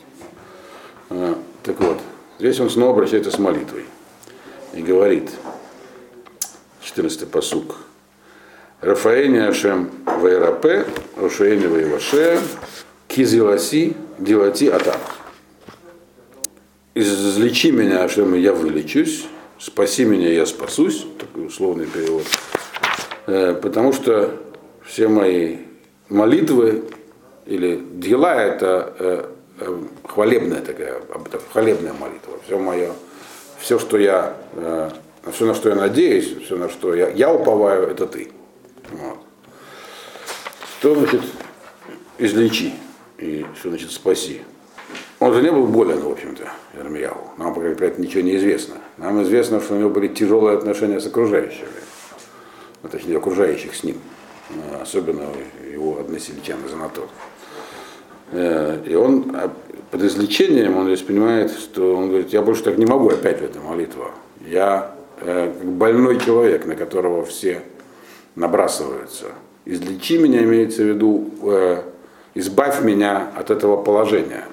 Здесь 2.43 2.59
он 2.59 2.69
снова 2.69 2.91
обращается 2.91 3.31
с 3.31 3.39
молитвой 3.39 3.85
и 4.73 4.81
говорит, 4.81 5.29
14 6.81 7.29
посук, 7.29 7.77
Рафаэни 8.81 9.37
Ашем 9.37 9.89
Вайрапе, 10.05 10.85
Ошаэни 11.15 11.67
Вайваше, 11.67 12.41
Кизиласи, 13.07 13.95
Дилати 14.19 14.67
Атак 14.67 14.99
излечи 16.95 17.71
меня, 17.71 18.09
что 18.09 18.35
я 18.35 18.51
вылечусь, 18.51 19.25
спаси 19.57 20.03
меня, 20.03 20.29
я 20.29 20.45
спасусь, 20.45 21.05
такой 21.17 21.47
условный 21.47 21.85
перевод, 21.85 22.25
э, 23.27 23.53
потому 23.53 23.93
что 23.93 24.37
все 24.85 25.07
мои 25.07 25.59
молитвы 26.09 26.83
или 27.45 27.81
дела 27.93 28.35
это 28.35 28.93
э, 28.99 29.32
хвалебная 30.07 30.61
такая, 30.61 31.01
хвалебная 31.51 31.93
молитва. 31.93 32.39
Все 32.45 32.57
мое, 32.57 32.91
все, 33.59 33.79
что 33.79 33.97
я, 33.97 34.35
все, 35.31 35.45
на 35.45 35.53
что 35.53 35.69
я 35.69 35.75
надеюсь, 35.75 36.35
все, 36.43 36.57
на 36.57 36.69
что 36.69 36.93
я, 36.93 37.09
я 37.09 37.33
уповаю, 37.33 37.87
это 37.87 38.07
ты. 38.07 38.31
Вот. 38.91 39.17
Что 40.79 40.95
значит 40.95 41.21
излечи 42.17 42.73
и 43.17 43.45
что 43.57 43.69
значит 43.69 43.91
спаси? 43.91 44.41
Он 45.19 45.33
же 45.33 45.41
не 45.41 45.51
был 45.51 45.67
болен, 45.67 46.01
в 46.01 46.11
общем-то, 46.11 46.51
Ермияу. 46.77 47.29
Нам 47.37 47.53
про 47.53 47.69
это 47.69 48.01
ничего 48.01 48.21
не 48.21 48.35
известно. 48.35 48.75
Нам 48.97 49.23
известно, 49.23 49.61
что 49.61 49.75
у 49.75 49.77
него 49.77 49.89
были 49.89 50.09
тяжелые 50.09 50.57
отношения 50.57 50.99
с 50.99 51.07
окружающими. 51.07 51.69
Ну, 52.81 52.89
точнее, 52.89 53.17
окружающих 53.17 53.73
с 53.73 53.83
ним. 53.83 54.01
Э, 54.49 54.81
особенно 54.81 55.29
его 55.71 55.99
односельчан 55.99 56.65
из 56.65 56.73
Анатолии. 56.73 57.09
Э, 58.31 58.79
и 58.85 58.95
он 58.95 59.31
а, 59.35 59.51
под 59.91 60.03
излечением, 60.03 60.77
он 60.77 60.87
здесь 60.87 61.01
понимает, 61.01 61.51
что 61.51 61.95
он 61.95 62.09
говорит, 62.09 62.29
я 62.29 62.41
больше 62.41 62.63
так 62.63 62.77
не 62.77 62.85
могу 62.85 63.09
опять 63.09 63.39
в 63.39 63.43
этой 63.43 63.61
молитве. 63.61 64.05
Я 64.47 64.95
э, 65.19 65.51
больной 65.63 66.19
человек, 66.19 66.65
на 66.65 66.75
которого 66.75 67.25
все 67.25 67.61
набрасываются. 68.35 69.25
Излечи 69.65 70.17
меня, 70.17 70.43
имеется 70.43 70.83
в 70.83 70.87
виду, 70.87 71.29
избавь 72.35 72.83
меня 72.83 73.31
от 73.37 73.49
этого 73.49 73.81
положения 73.81 74.43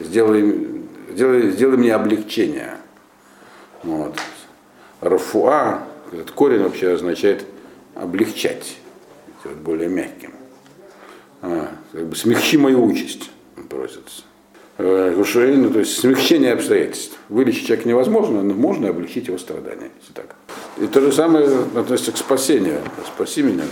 сделай, 0.00 0.82
сделай, 1.10 1.50
сделай 1.50 1.76
мне 1.76 1.94
облегчение. 1.94 2.76
Вот. 3.82 4.18
Рафуа, 5.00 5.82
этот 6.12 6.30
корень 6.32 6.62
вообще 6.62 6.92
означает 6.92 7.44
облегчать, 7.94 8.78
более 9.62 9.88
мягким. 9.88 10.32
А, 11.46 11.68
как 11.92 12.06
бы 12.06 12.16
смягчи 12.16 12.58
мою 12.58 12.84
участь, 12.84 13.30
просится. 13.68 14.22
Гушейн, 14.78 15.62
ну, 15.62 15.70
то 15.70 15.78
есть 15.78 15.98
смягчение 15.98 16.52
обстоятельств. 16.52 17.16
Вылечить 17.28 17.66
человека 17.66 17.88
невозможно, 17.88 18.42
но 18.42 18.52
можно 18.52 18.88
облегчить 18.88 19.28
его 19.28 19.38
страдания, 19.38 19.90
если 20.00 20.12
так. 20.12 20.34
И 20.78 20.86
то 20.86 21.00
же 21.00 21.12
самое 21.12 21.48
относится 21.74 22.12
к 22.12 22.16
спасению. 22.16 22.80
Спаси 23.06 23.42
меня. 23.42 23.62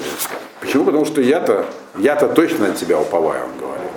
Почему? 0.61 0.85
Потому 0.85 1.05
что 1.05 1.21
я-то, 1.21 1.67
я-то 1.99 2.29
точно 2.29 2.69
от 2.69 2.77
тебя 2.77 2.99
уповаю, 2.99 3.45
он 3.45 3.59
говорит. 3.59 3.91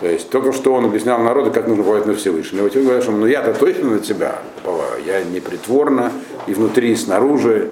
То 0.00 0.06
есть 0.06 0.30
только 0.30 0.52
что 0.52 0.72
он 0.72 0.84
объяснял 0.86 1.18
народу, 1.18 1.50
как 1.50 1.66
нужно 1.66 1.82
уповать 1.82 2.06
на 2.06 2.14
Всевышнего. 2.14 2.64
Он 2.64 2.84
говорит, 2.84 3.02
что 3.02 3.12
ну 3.12 3.26
я-то 3.26 3.52
точно 3.52 3.90
на 3.90 3.98
тебя 3.98 4.38
уповаю, 4.58 5.02
я 5.04 5.24
не 5.24 5.40
притворно 5.40 6.12
и 6.46 6.54
внутри, 6.54 6.92
и 6.92 6.96
снаружи. 6.96 7.70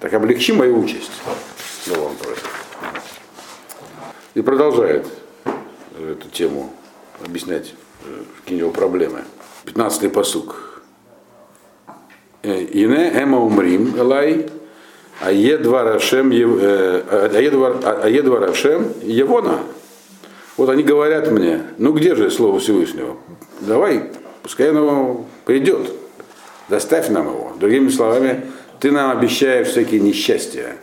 Так 0.00 0.14
облегчи 0.14 0.52
мою 0.52 0.80
участь. 0.80 1.12
Да, 1.86 2.00
он 2.00 2.16
просит. 2.16 2.35
И 4.36 4.42
продолжает 4.42 5.06
эту 5.98 6.28
тему 6.28 6.70
объяснять, 7.24 7.72
э, 8.04 8.22
какие 8.38 8.58
у 8.58 8.60
него 8.64 8.70
проблемы. 8.70 9.24
15-й 9.64 10.10
посук. 10.10 10.82
«Э, 12.42 12.62
Ине 12.70 13.12
эма 13.14 13.40
умрим 13.40 13.96
элай, 13.96 14.50
а 15.22 15.32
едва 15.32 15.84
рашем, 15.84 16.32
а 16.32 18.08
едва 18.10 18.40
рашем 18.40 18.92
евона. 19.02 19.60
Вот 20.58 20.68
они 20.68 20.82
говорят 20.82 21.30
мне, 21.30 21.62
ну 21.78 21.94
где 21.94 22.14
же 22.14 22.30
Слово 22.30 22.60
Всевышнего? 22.60 23.16
Давай, 23.60 24.10
пускай 24.42 24.68
оно 24.68 25.24
придет, 25.46 25.90
доставь 26.68 27.08
нам 27.08 27.28
его. 27.28 27.52
Другими 27.58 27.88
словами, 27.88 28.44
ты 28.80 28.92
нам 28.92 29.16
обещаешь 29.16 29.68
всякие 29.68 30.00
несчастья, 30.00 30.76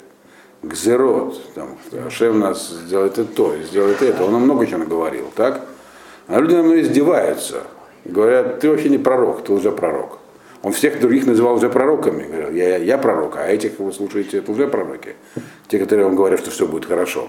гзерот, 0.63 1.53
там, 1.53 1.77
Ашем 2.07 2.39
нас 2.39 2.69
сделает 2.69 3.19
и 3.19 3.23
то, 3.23 3.55
сделает 3.57 4.01
это. 4.01 4.23
Он 4.23 4.31
нам 4.31 4.43
много 4.43 4.65
чего 4.65 4.79
наговорил, 4.79 5.31
так? 5.35 5.61
А 6.27 6.39
люди 6.39 6.55
на 6.55 6.63
мной 6.63 6.81
издеваются. 6.81 7.63
Говорят, 8.05 8.59
ты 8.59 8.69
вообще 8.69 8.89
не 8.89 8.97
пророк, 8.97 9.43
ты 9.43 9.53
уже 9.53 9.71
пророк. 9.71 10.19
Он 10.61 10.71
всех 10.71 10.99
других 10.99 11.25
называл 11.25 11.55
уже 11.55 11.69
пророками. 11.69 12.23
Говорил, 12.23 12.51
я, 12.51 12.69
я, 12.69 12.77
я 12.77 12.97
пророк, 12.97 13.35
а 13.37 13.47
этих 13.47 13.79
вы 13.79 13.91
слушаете, 13.91 14.37
это 14.37 14.51
уже 14.51 14.67
пророки. 14.67 15.15
Те, 15.67 15.77
которые 15.77 16.05
вам 16.05 16.15
говорят, 16.15 16.39
что 16.39 16.51
все 16.51 16.65
будет 16.65 16.85
хорошо. 16.85 17.27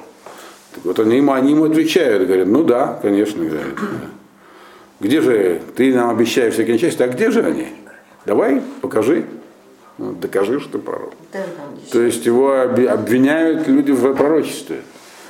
Так 0.75 0.85
вот 0.85 0.99
они 1.01 1.17
ему, 1.17 1.33
они 1.33 1.53
ему 1.53 1.65
отвечают, 1.65 2.27
говорят, 2.27 2.47
ну 2.47 2.63
да, 2.63 2.99
конечно, 3.03 3.45
говорят. 3.45 3.75
Где 5.01 5.21
же, 5.21 5.61
ты 5.77 5.93
нам 5.93 6.11
обещаешь 6.11 6.55
всякие 6.55 6.75
несчастья, 6.75 7.05
а 7.05 7.09
где 7.09 7.31
же 7.31 7.43
они? 7.43 7.69
Давай, 8.25 8.63
покажи. 8.81 9.25
Ну, 9.99 10.13
докажи, 10.13 10.61
что 10.61 10.73
ты 10.73 10.79
пророк. 10.79 11.13
То 11.93 12.03
есть 12.03 12.27
его 12.27 12.53
обвиняют 12.61 13.69
люди 13.69 13.93
в 13.93 14.15
пророчестве. 14.15 14.83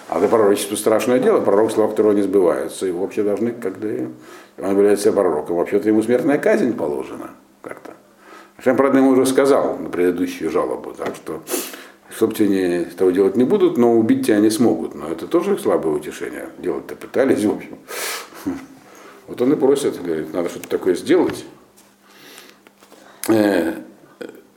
А 0.09 0.18
это 0.18 0.28
пророчество 0.28 0.76
страшное 0.76 1.18
дело, 1.18 1.40
пророк, 1.40 1.73
слова 1.73 1.90
которого 1.90 2.12
не 2.12 2.23
сбываются. 2.23 2.87
Его 2.87 3.00
вообще 3.00 3.23
должны, 3.23 3.52
когда 3.52 3.88
он 4.59 4.71
является 4.71 5.12
пророком, 5.12 5.56
вообще-то 5.56 5.88
ему 5.88 6.02
смертная 6.02 6.38
казнь 6.38 6.75
положена 6.75 7.30
как-то. 7.62 7.92
Шем, 8.62 8.76
правда, 8.76 8.99
ему 8.99 9.11
уже 9.11 9.26
сказал 9.26 9.76
на 9.76 9.88
предыдущую 9.88 10.50
жалобу, 10.50 10.92
так 10.92 11.16
что 11.16 11.42
чтобы 12.14 12.35
тебе 12.35 12.49
не, 12.49 12.85
того 12.85 13.11
делать 13.11 13.37
не 13.37 13.44
будут, 13.44 13.76
но 13.76 13.94
убить 13.94 14.26
тебя 14.26 14.38
не 14.38 14.50
смогут. 14.50 14.94
Но 14.94 15.09
это 15.09 15.26
тоже 15.26 15.59
слабое 15.59 15.94
утешение. 15.94 16.49
Делать-то 16.59 16.94
пытались, 16.94 17.44
в 17.44 17.50
общем. 17.50 17.78
Вот 19.26 19.40
он 19.40 19.52
и 19.52 19.56
просит, 19.56 20.00
говорит, 20.00 20.33
надо 20.33 20.49
что-то 20.49 20.68
такое 20.68 20.94
сделать. 20.94 21.44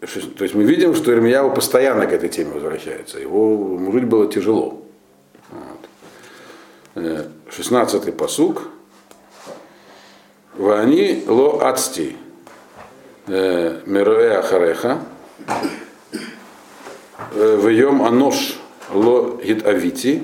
Э, 0.02 0.06
то 0.06 0.44
есть 0.44 0.56
мы 0.56 0.64
видим, 0.64 0.96
что 0.96 1.12
Ирмияу 1.12 1.54
постоянно 1.54 2.06
к 2.06 2.14
этой 2.14 2.30
теме 2.30 2.52
возвращается. 2.52 3.20
Его 3.20 3.80
жить 3.92 4.06
было 4.06 4.32
тяжело. 4.32 4.82
Вот. 5.50 7.30
16-й 7.50 8.10
э, 8.10 8.14
посук. 8.14 8.70
Вани 10.56 11.24
ло 11.28 11.60
ацти 11.62 12.18
э, 13.28 13.82
мируэ 13.86 14.38
ахареха 14.38 15.02
Вьем 17.36 18.02
анош 18.02 18.60
ло 18.92 19.40
гит 19.44 19.66
авити, 19.66 20.24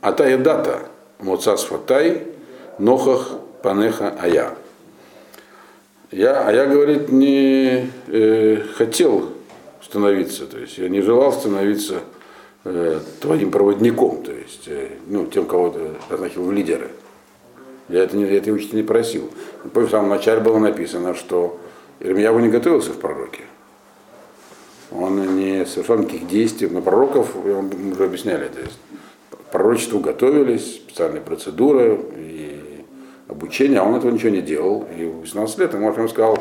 а 0.00 0.12
та 0.12 0.26
едата 0.26 0.88
моцас 1.18 1.64
фатай, 1.64 2.28
нохах 2.78 3.32
панеха 3.62 4.14
ая. 4.20 4.54
Я, 6.12 6.46
а 6.46 6.52
я, 6.52 6.66
говорит, 6.66 7.10
не 7.10 7.90
э, 8.06 8.62
хотел 8.76 9.32
становиться, 9.82 10.46
то 10.46 10.58
есть 10.58 10.78
я 10.78 10.88
не 10.88 11.00
желал 11.00 11.32
становиться 11.32 12.00
э, 12.64 13.00
твоим 13.20 13.50
проводником, 13.50 14.22
то 14.22 14.30
есть 14.30 14.68
э, 14.68 14.90
ну, 15.08 15.26
тем, 15.26 15.46
кого 15.46 15.70
ты 15.70 15.80
назначил 16.08 16.44
в 16.44 16.52
лидеры. 16.52 16.90
Я 17.88 18.04
это, 18.04 18.16
не, 18.16 18.24
я 18.24 18.36
это 18.36 18.52
учителя 18.52 18.82
не 18.82 18.86
просил. 18.86 19.30
Помню, 19.72 19.88
в 19.88 19.90
самом 19.90 20.10
начале 20.10 20.40
было 20.40 20.58
написано, 20.58 21.14
что 21.14 21.58
Ирмияву 21.98 22.38
не 22.38 22.48
готовился 22.50 22.90
в 22.92 22.98
пророке. 22.98 23.42
Он 24.92 25.36
не 25.36 25.66
совершал 25.66 25.98
никаких 25.98 26.28
действий, 26.28 26.68
но 26.68 26.82
пророков, 26.82 27.34
мы 27.34 27.92
уже 27.92 28.04
объясняли, 28.04 28.46
то 28.46 28.60
есть 28.60 28.78
пророчеству 29.50 29.98
готовились, 29.98 30.76
специальные 30.76 31.20
процедуры 31.20 31.98
и 32.16 32.55
обучение, 33.28 33.80
а 33.80 33.84
он 33.84 33.96
этого 33.96 34.10
ничего 34.10 34.30
не 34.30 34.42
делал. 34.42 34.86
И 34.96 35.04
в 35.04 35.20
18 35.20 35.58
лет 35.58 35.74
ему 35.74 35.92
ему 35.92 36.08
сказал, 36.08 36.38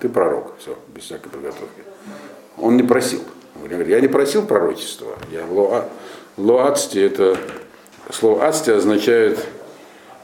ты 0.00 0.08
пророк, 0.08 0.54
все, 0.58 0.76
без 0.94 1.04
всякой 1.04 1.30
подготовки. 1.30 1.82
Он 2.58 2.76
не 2.76 2.82
просил. 2.82 3.20
Он 3.60 3.68
говорит, 3.68 3.88
я 3.88 4.00
не 4.00 4.08
просил 4.08 4.46
пророчества. 4.46 5.16
Я 5.30 5.44
лоа, 5.46 5.88
лоацти, 6.36 6.98
это 6.98 7.36
слово 8.10 8.46
ацти 8.46 8.70
означает 8.70 9.46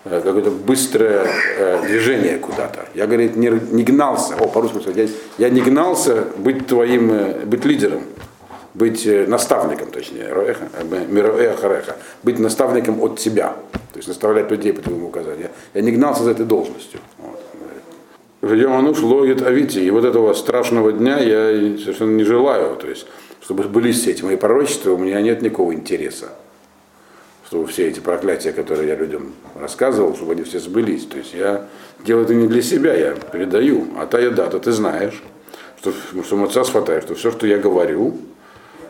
э, 0.04 0.20
какое-то 0.22 0.50
быстрое 0.50 1.26
э, 1.58 1.82
движение 1.86 2.38
куда-то. 2.38 2.88
Я, 2.94 3.06
говорит, 3.06 3.36
не, 3.36 3.48
не 3.48 3.84
гнался, 3.84 4.34
о, 4.36 4.48
по-русски 4.48 4.90
я, 4.98 5.08
я 5.38 5.50
не 5.50 5.60
гнался 5.60 6.24
быть 6.36 6.66
твоим, 6.66 7.12
э, 7.12 7.44
быть 7.44 7.64
лидером, 7.64 8.02
быть 8.74 9.06
э, 9.06 9.26
наставником, 9.26 9.90
точнее, 9.90 10.28
мироэха 11.08 11.56
хареха, 11.56 11.96
быть 12.22 12.38
наставником 12.38 13.00
от 13.02 13.18
тебя, 13.18 13.56
то 13.72 13.96
есть 13.96 14.08
наставлять 14.08 14.50
людей 14.50 14.72
по 14.72 14.82
твоему 14.82 15.08
указанию. 15.08 15.50
Я 15.74 15.82
не 15.82 15.92
гнался 15.92 16.24
за 16.24 16.32
этой 16.32 16.46
должностью. 16.46 17.00
Вот. 17.18 17.40
Жидем 18.40 18.72
Ануш 18.72 19.00
логит 19.00 19.42
Авити, 19.42 19.80
и 19.80 19.90
вот 19.90 20.04
этого 20.04 20.32
страшного 20.32 20.92
дня 20.92 21.18
я 21.18 21.76
совершенно 21.78 22.14
не 22.14 22.24
желаю, 22.24 22.76
то 22.76 22.86
есть, 22.86 23.06
чтобы 23.40 23.64
сбылись 23.64 24.00
все 24.00 24.12
эти 24.12 24.22
мои 24.22 24.36
пророчества, 24.36 24.92
у 24.92 24.98
меня 24.98 25.20
нет 25.20 25.42
никакого 25.42 25.74
интереса, 25.74 26.28
чтобы 27.48 27.66
все 27.66 27.88
эти 27.88 27.98
проклятия, 27.98 28.52
которые 28.52 28.88
я 28.88 28.94
людям 28.94 29.32
рассказывал, 29.58 30.14
чтобы 30.14 30.32
они 30.32 30.42
все 30.44 30.60
сбылись. 30.60 31.06
То 31.06 31.16
есть 31.16 31.34
я 31.34 31.66
делаю 32.04 32.26
это 32.26 32.34
не 32.34 32.46
для 32.46 32.62
себя, 32.62 32.94
я 32.94 33.12
передаю. 33.12 33.86
А 33.98 34.06
та 34.06 34.18
еда, 34.18 34.46
то 34.46 34.58
ты 34.58 34.70
знаешь, 34.70 35.20
что, 35.80 35.92
что 36.22 36.36
мацас 36.36 36.70
хватает, 36.70 37.04
что 37.04 37.14
все, 37.14 37.30
что 37.30 37.46
я 37.46 37.58
говорю, 37.58 38.18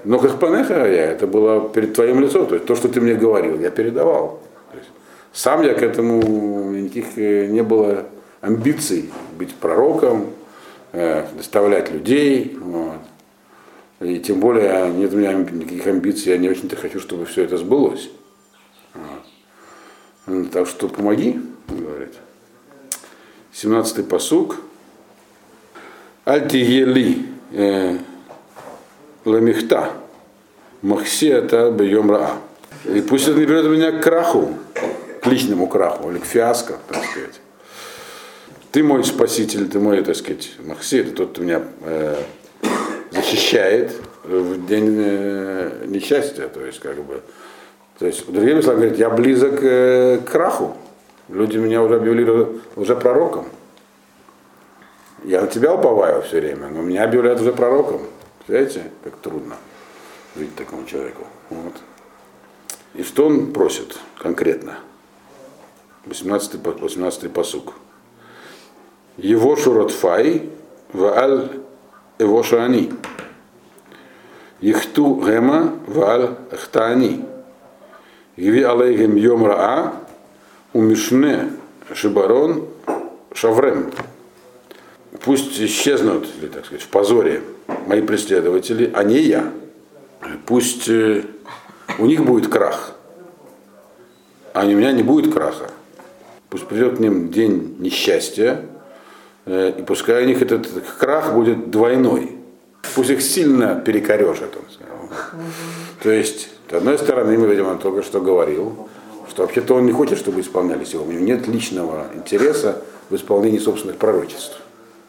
но 0.09 0.19
как 0.19 0.41
панеха 0.41 0.91
я, 0.91 1.11
это 1.12 1.27
было 1.27 1.69
перед 1.69 1.93
твоим 1.93 2.21
лицом, 2.21 2.47
то 2.47 2.55
есть 2.55 2.67
то, 2.67 2.75
что 2.75 2.88
ты 2.88 2.99
мне 2.99 3.12
говорил, 3.12 3.61
я 3.61 3.69
передавал. 3.69 4.41
Сам 5.35 5.62
я 5.62 5.75
к 5.75 5.83
этому 5.83 6.73
никаких 6.73 7.19
э, 7.19 7.49
не 7.49 7.62
было 7.62 8.07
амбиций 8.41 9.12
быть 9.37 9.55
пророком, 9.55 10.31
э, 10.93 11.27
доставлять 11.37 11.91
людей. 11.91 12.57
Вот. 12.59 13.00
И 14.00 14.19
тем 14.21 14.41
более 14.41 14.88
нет 14.93 15.12
у 15.12 15.19
меня 15.19 15.35
никаких 15.35 15.87
амбиций, 15.87 16.33
я 16.33 16.38
не 16.38 16.49
очень-то 16.49 16.75
хочу, 16.75 17.00
чтобы 17.00 17.27
все 17.27 17.45
это 17.45 17.59
сбылось. 17.59 18.09
Вот. 20.27 20.50
Так 20.53 20.69
что 20.69 20.88
помоги, 20.88 21.38
говорит. 21.69 22.15
17-й 23.53 24.05
посук. 24.05 24.57
Альтигели 26.25 27.27
э, 27.53 27.99
ламихта 29.25 29.91
махсиата 30.83 31.71
бьем 31.71 32.11
раа. 32.11 32.39
И 32.85 33.01
пусть 33.01 33.29
это 33.29 33.39
не 33.39 33.47
берет 33.47 33.67
меня 33.67 33.93
к 33.93 34.03
краху, 34.03 34.55
к 35.23 35.27
личному 35.27 35.67
краху, 35.67 36.11
или 36.11 36.19
к 36.19 36.25
фиаско, 36.25 36.77
так 36.88 37.05
сказать. 37.05 37.40
Ты 38.71 38.83
мой 38.83 39.03
спаситель, 39.05 39.69
ты 39.69 39.81
мой, 39.81 40.03
так 40.03 40.14
сказать, 40.14 40.53
Махси, 40.64 40.99
это 40.99 41.12
тот, 41.12 41.31
кто 41.31 41.42
меня 41.42 41.62
э, 41.83 42.16
защищает 43.11 43.92
в 44.25 44.66
день 44.66 44.95
э, 44.99 45.87
несчастья, 45.87 46.49
то 46.49 46.64
есть 46.64 46.79
как 46.81 46.97
бы, 47.03 47.23
то 47.99 48.07
есть, 48.07 48.31
другими 48.31 48.61
словами, 48.61 48.83
говорит, 48.83 48.99
я 48.99 49.11
близок 49.11 49.59
э, 49.62 50.19
к 50.19 50.31
краху. 50.31 50.77
Люди 51.29 51.57
меня 51.59 51.83
уже 51.83 51.97
объявили 51.97 52.61
уже 52.77 52.95
пророком. 52.95 53.47
Я 55.25 55.40
на 55.40 55.47
тебя 55.47 55.75
уповаю 55.75 56.23
все 56.23 56.40
время, 56.40 56.69
но 56.69 56.81
меня 56.83 57.05
объявляют 57.05 57.40
уже 57.40 57.53
пророком. 57.53 58.03
Знаете, 58.49 58.91
как 59.05 59.17
трудно 59.17 59.57
жить 60.35 60.57
такому 60.57 60.87
человеку. 60.87 61.27
Вот. 61.51 61.75
И 62.95 63.03
что 63.03 63.27
он 63.27 63.53
просит 63.53 63.99
конкретно? 64.19 64.79
18 66.07 66.59
18 66.65 67.31
посук. 67.31 67.75
Его 69.19 69.55
шуротфай 69.55 70.49
вааль 70.95 71.61
его 72.19 72.43
шани. 72.43 72.91
Ихту 74.63 75.17
гема 75.17 75.75
вааль 75.87 76.37
хтани. 76.51 77.27
Гви 78.39 78.63
алейгем 78.63 79.17
йом 79.17 79.45
раа 79.45 79.93
умишне 80.73 81.51
шибарон 81.93 82.67
шаврем. 83.35 83.93
Пусть 85.20 85.61
исчезнут, 85.61 86.26
или 86.40 86.48
так 86.48 86.64
сказать, 86.64 86.83
в 86.83 86.88
позоре 86.88 87.42
мои 87.87 88.00
преследователи, 88.00 88.90
а 88.94 89.04
не 89.04 89.18
я. 89.18 89.52
Пусть 90.46 90.88
э, 90.88 91.24
у 91.98 92.07
них 92.07 92.24
будет 92.24 92.50
крах, 92.50 92.92
а 94.52 94.64
у 94.64 94.68
меня 94.68 94.92
не 94.92 95.02
будет 95.02 95.33
краха. 95.33 95.70
Пусть 96.50 96.66
придет 96.66 96.96
к 96.96 97.00
ним 97.00 97.31
день 97.31 97.76
несчастья, 97.78 98.64
Э, 99.48 99.72
и 99.78 99.83
пускай 99.83 100.24
у 100.24 100.26
них 100.26 100.42
этот 100.42 100.68
крах 100.98 101.33
будет 101.33 101.70
двойной. 101.70 102.37
Пусть 102.94 103.11
их 103.11 103.22
сильно 103.22 103.81
перекорешит. 103.81 104.54
Он 104.57 105.09
То 106.02 106.11
есть, 106.11 106.50
с 106.70 106.74
одной 106.74 106.98
стороны, 106.98 107.38
мы, 107.38 107.46
видимо, 107.48 107.70
он 107.70 107.78
только 107.78 108.02
что 108.02 108.20
говорил, 108.20 108.88
что 109.31 109.42
вообще-то 109.42 109.74
он 109.74 109.87
не 109.87 109.92
хочет, 109.92 110.18
чтобы 110.18 110.42
исполнялись 110.42 110.92
его. 110.92 111.04
У 111.04 111.11
него 111.11 111.24
нет 111.24 111.48
личного 111.48 112.07
интереса 112.14 112.83
в 113.09 113.16
исполнении 113.16 113.59
собственных 113.59 113.96
пророчеств. 113.96 114.61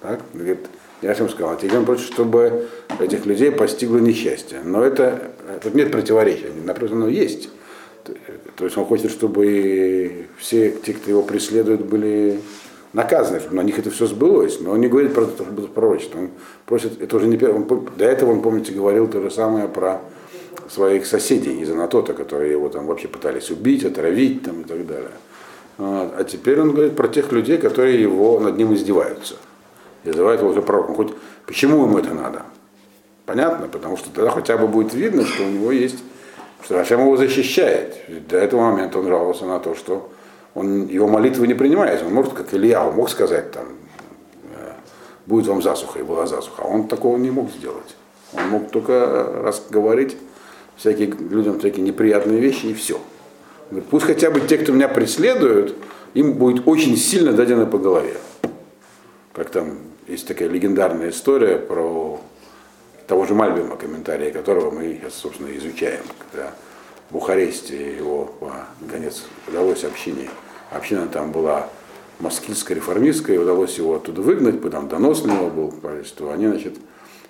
Так? 0.01 0.21
Говорит, 0.33 0.59
всем 1.01 1.29
сказал, 1.29 1.57
он 1.61 1.85
хочет, 1.85 2.05
чтобы 2.05 2.67
этих 2.99 3.25
людей 3.25 3.51
постигло 3.51 3.97
несчастье. 3.97 4.61
Но 4.63 4.83
это, 4.83 5.31
тут 5.61 5.75
нет 5.75 5.91
противоречия, 5.91 6.51
напротив, 6.65 6.93
оно 6.93 7.07
есть. 7.07 7.49
То 8.55 8.65
есть 8.65 8.77
он 8.77 8.85
хочет, 8.85 9.11
чтобы 9.11 10.27
все 10.37 10.71
те, 10.71 10.93
кто 10.93 11.11
его 11.11 11.21
преследует, 11.21 11.85
были 11.85 12.39
наказаны, 12.93 13.39
чтобы 13.39 13.55
на 13.55 13.61
них 13.61 13.77
это 13.77 13.91
все 13.91 14.07
сбылось. 14.07 14.59
Но 14.61 14.71
он 14.71 14.81
не 14.81 14.87
говорит 14.87 15.13
про 15.13 15.25
пророчество. 15.25 16.19
Он 16.19 16.29
просит, 16.65 17.01
это 17.01 17.17
уже 17.17 17.27
не 17.27 17.37
первый, 17.37 17.65
до 17.97 18.05
этого 18.05 18.31
он, 18.31 18.41
помните, 18.41 18.71
говорил 18.71 19.07
то 19.07 19.21
же 19.21 19.29
самое 19.29 19.67
про 19.67 20.01
своих 20.69 21.05
соседей 21.05 21.61
из 21.61 21.69
Анатота, 21.71 22.13
которые 22.13 22.51
его 22.51 22.69
там 22.69 22.87
вообще 22.87 23.07
пытались 23.07 23.51
убить, 23.51 23.83
отравить 23.85 24.43
там, 24.43 24.61
и 24.61 24.63
так 24.63 24.85
далее. 24.87 25.11
А 25.77 26.23
теперь 26.23 26.59
он 26.59 26.71
говорит 26.71 26.95
про 26.95 27.07
тех 27.07 27.31
людей, 27.31 27.57
которые 27.57 28.01
его 28.01 28.39
над 28.39 28.57
ним 28.57 28.73
издеваются. 28.73 29.35
И 30.03 30.09
называют 30.09 30.41
его 30.41 30.61
пророком. 30.61 30.95
Хоть 30.95 31.13
почему 31.45 31.85
ему 31.85 31.97
это 31.97 32.13
надо? 32.13 32.43
Понятно, 33.25 33.67
потому 33.67 33.97
что 33.97 34.09
тогда 34.09 34.31
хотя 34.31 34.57
бы 34.57 34.67
будет 34.67 34.93
видно, 34.93 35.25
что 35.25 35.43
у 35.43 35.49
него 35.49 35.71
есть, 35.71 35.99
что 36.63 36.75
Рашем 36.75 37.01
его 37.01 37.15
защищает. 37.15 37.97
До 38.27 38.37
этого 38.37 38.71
момента 38.71 38.99
он 38.99 39.07
жаловался 39.07 39.45
на 39.45 39.59
то, 39.59 39.75
что 39.75 40.09
он 40.55 40.87
его 40.87 41.07
молитвы 41.07 41.47
не 41.47 41.53
принимает. 41.53 42.01
Он 42.01 42.13
может, 42.13 42.33
как 42.33 42.53
Илья, 42.53 42.85
он 42.85 42.95
мог 42.95 43.09
сказать 43.09 43.51
там, 43.51 43.65
«Э, 44.55 44.71
будет 45.25 45.47
вам 45.47 45.61
засуха, 45.61 45.99
и 45.99 46.03
была 46.03 46.25
засуха. 46.25 46.63
А 46.63 46.67
он 46.67 46.87
такого 46.87 47.17
не 47.17 47.29
мог 47.29 47.51
сделать. 47.51 47.95
Он 48.33 48.49
мог 48.49 48.71
только 48.71 49.41
раз 49.43 49.63
говорить 49.69 50.17
всякие, 50.75 51.07
людям 51.07 51.59
всякие 51.59 51.85
неприятные 51.85 52.39
вещи 52.39 52.67
и 52.67 52.73
все. 52.73 52.99
Пусть 53.91 54.05
хотя 54.05 54.31
бы 54.31 54.39
те, 54.39 54.57
кто 54.57 54.71
меня 54.71 54.87
преследуют, 54.87 55.75
им 56.13 56.33
будет 56.33 56.67
очень 56.67 56.97
сильно 56.97 57.33
дадено 57.33 57.65
по 57.65 57.77
голове. 57.77 58.17
Как 59.33 59.49
там 59.49 59.77
есть 60.09 60.27
такая 60.27 60.49
легендарная 60.49 61.09
история 61.09 61.57
про 61.57 62.19
того 63.07 63.25
же 63.25 63.35
Мальбима, 63.35 63.75
комментарии 63.77 64.31
которого 64.31 64.71
мы, 64.71 64.99
собственно, 65.09 65.55
изучаем, 65.57 66.03
когда 66.19 66.51
в 67.09 67.13
Бухаресте 67.13 67.95
его, 67.95 68.33
наконец, 68.81 69.23
удалось 69.47 69.83
общине 69.83 70.29
Община 70.71 71.07
там 71.07 71.31
была 71.31 71.67
москитская, 72.19 72.75
реформистская, 72.75 73.37
и 73.37 73.39
удалось 73.39 73.77
его 73.77 73.95
оттуда 73.95 74.21
выгнать, 74.21 74.61
потом 74.61 74.87
донос 74.87 75.23
него 75.25 75.49
был, 75.49 75.73
что 76.03 76.31
они, 76.31 76.47
значит, 76.47 76.75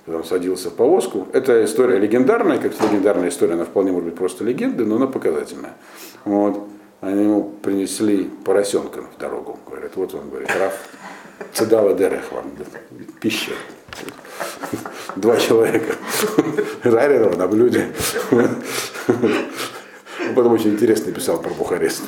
когда 0.06 0.24
садился 0.24 0.70
в 0.70 0.74
повозку. 0.74 1.28
Это 1.32 1.64
история 1.64 2.00
легендарная, 2.00 2.58
как 2.58 2.74
легендарная 2.82 3.30
история, 3.30 3.54
она 3.54 3.66
вполне 3.66 3.92
может 3.92 4.10
быть 4.10 4.18
просто 4.18 4.44
легендой, 4.44 4.86
но 4.86 4.96
она 4.96 5.08
показательная. 5.08 5.74
Вот. 6.26 6.68
Они 7.02 7.24
ему 7.24 7.44
принесли 7.62 8.30
поросенка 8.44 9.04
в 9.04 9.18
дорогу. 9.18 9.58
Говорят, 9.66 9.96
вот 9.96 10.14
он, 10.16 10.30
говорит, 10.30 10.50
Раф, 10.60 10.74
Цедава 11.54 11.94
Дерех 11.94 12.32
вам, 12.32 12.52
пища. 13.22 13.52
Два 15.16 15.38
человека 15.38 15.96
жареного 16.84 17.36
на 17.36 17.48
блюде. 17.48 17.88
Потом 20.36 20.54
очень 20.54 20.72
интересно 20.72 21.12
писал 21.12 21.42
про 21.42 21.50
Бухарест. 21.50 22.04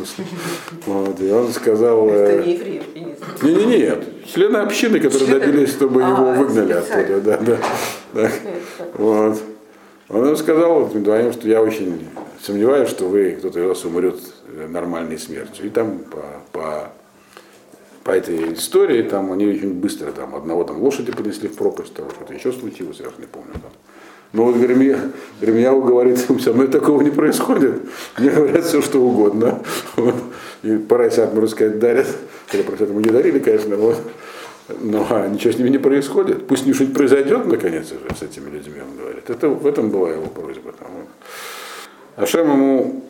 Вот, 0.85 1.19
и 1.19 1.31
он 1.31 1.51
сказал... 1.51 2.07
Это 2.09 2.43
не 2.45 2.53
евреев, 2.53 2.83
я 2.93 3.01
не 3.01 3.15
не, 3.41 3.65
не, 3.65 3.77
нет. 3.79 4.03
Члены 4.31 4.57
общины, 4.57 4.99
которые 4.99 5.27
Члены? 5.27 5.39
добились, 5.39 5.69
чтобы 5.69 6.03
А, 6.03 6.09
его 6.09 6.31
выгнали 6.33 6.73
оттуда. 6.73 7.21
Да, 7.21 7.37
да, 7.37 7.57
да. 8.13 8.31
Вот. 8.95 9.41
Он 10.09 10.27
им 10.27 10.35
сказал 10.37 10.85
вдвоем, 10.85 11.31
что 11.33 11.47
я 11.47 11.61
очень 11.61 12.07
сомневаюсь, 12.41 12.89
что 12.89 13.07
вы, 13.07 13.31
кто-то 13.31 13.59
из 13.59 13.65
вас 13.65 13.85
умрет 13.85 14.19
нормальной 14.69 15.17
смертью. 15.17 15.65
И 15.65 15.69
там 15.69 15.99
по, 15.99 16.23
по, 16.51 16.91
по 18.03 18.11
этой 18.11 18.53
истории, 18.53 19.03
там 19.03 19.31
они 19.31 19.45
очень 19.47 19.73
быстро, 19.73 20.11
там 20.11 20.35
одного 20.35 20.63
там 20.63 20.81
лошади 20.81 21.11
понесли 21.11 21.47
в 21.47 21.55
пропасть, 21.55 21.93
там 21.93 22.09
что-то 22.09 22.33
еще 22.33 22.51
случилось, 22.51 22.99
я 22.99 23.07
уж 23.07 23.17
не 23.19 23.25
помню. 23.25 23.53
Там. 23.53 23.71
Но 24.33 24.45
вот 24.45 24.55
Гремия, 24.55 24.97
Гремияу 25.41 25.81
говорит, 25.81 26.17
со 26.41 26.53
мной 26.53 26.67
такого 26.69 27.01
не 27.01 27.09
происходит. 27.09 27.81
Мне 28.17 28.29
говорят 28.29 28.63
все, 28.65 28.81
что 28.81 29.01
угодно. 29.01 29.61
Вот. 29.97 30.15
И 30.63 30.77
поросят, 30.77 31.33
можно 31.33 31.49
сказать, 31.49 31.79
дарят. 31.79 32.07
Хотя 32.47 32.63
поросят 32.63 32.89
ему 32.89 33.01
не 33.01 33.09
дарили, 33.09 33.39
конечно, 33.39 33.75
вот. 33.75 33.97
Но 34.79 35.05
а, 35.09 35.27
ничего 35.27 35.51
с 35.51 35.57
ними 35.57 35.69
не 35.69 35.79
происходит. 35.79 36.47
Пусть 36.47 36.65
не 36.65 36.73
что-нибудь 36.73 36.95
произойдет, 36.95 37.45
наконец, 37.45 37.87
уже 37.91 38.15
с 38.17 38.21
этими 38.21 38.49
людьми, 38.49 38.75
он 38.81 38.97
говорит. 38.97 39.29
Это, 39.29 39.49
в 39.49 39.67
этом 39.67 39.89
была 39.89 40.11
его 40.11 40.27
просьба. 40.27 40.71
Там. 40.71 40.87
Ашем 42.15 42.49
ему 42.51 43.03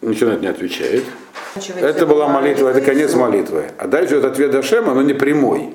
ничего 0.00 0.30
на 0.30 0.34
это 0.34 0.42
не 0.42 0.48
отвечает. 0.48 1.04
Это 1.54 2.06
была 2.06 2.28
молитва, 2.28 2.68
это 2.68 2.80
конец 2.80 3.14
молитвы. 3.14 3.66
А 3.78 3.86
дальше 3.86 4.16
этот 4.16 4.32
ответ 4.32 4.54
Ашема, 4.54 4.94
но 4.94 5.02
не 5.02 5.14
прямой. 5.14 5.74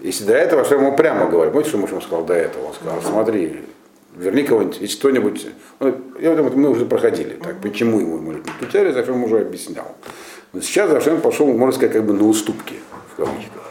Если 0.00 0.24
до 0.24 0.34
этого 0.34 0.62
Ашем 0.62 0.80
ему 0.80 0.96
прямо 0.96 1.26
говорит, 1.26 1.52
помните, 1.52 1.70
что 1.70 1.78
Муж 1.78 1.90
ему 1.90 2.00
сказал 2.00 2.24
до 2.24 2.34
этого? 2.34 2.66
Он 2.68 2.74
сказал, 2.74 3.02
смотри, 3.02 3.62
верни 4.14 4.44
кого-нибудь, 4.44 4.80
если 4.80 4.98
кто-нибудь... 4.98 5.46
Ну, 5.80 5.94
Я 6.20 6.34
думаю, 6.36 6.56
мы 6.56 6.70
уже 6.70 6.86
проходили, 6.86 7.34
так, 7.42 7.60
почему 7.60 8.00
ему 8.00 8.18
молитву 8.18 8.52
отвечали, 8.58 8.96
Ашем 8.96 9.24
уже 9.24 9.40
объяснял. 9.40 9.96
Но 10.52 10.60
сейчас 10.60 10.90
Ашем 10.92 11.20
пошел, 11.20 11.46
можно 11.46 11.72
сказать, 11.72 11.92
как 11.92 12.04
бы 12.04 12.12
на 12.12 12.26
уступки, 12.26 12.76
в 13.12 13.16
кавычках. 13.16 13.62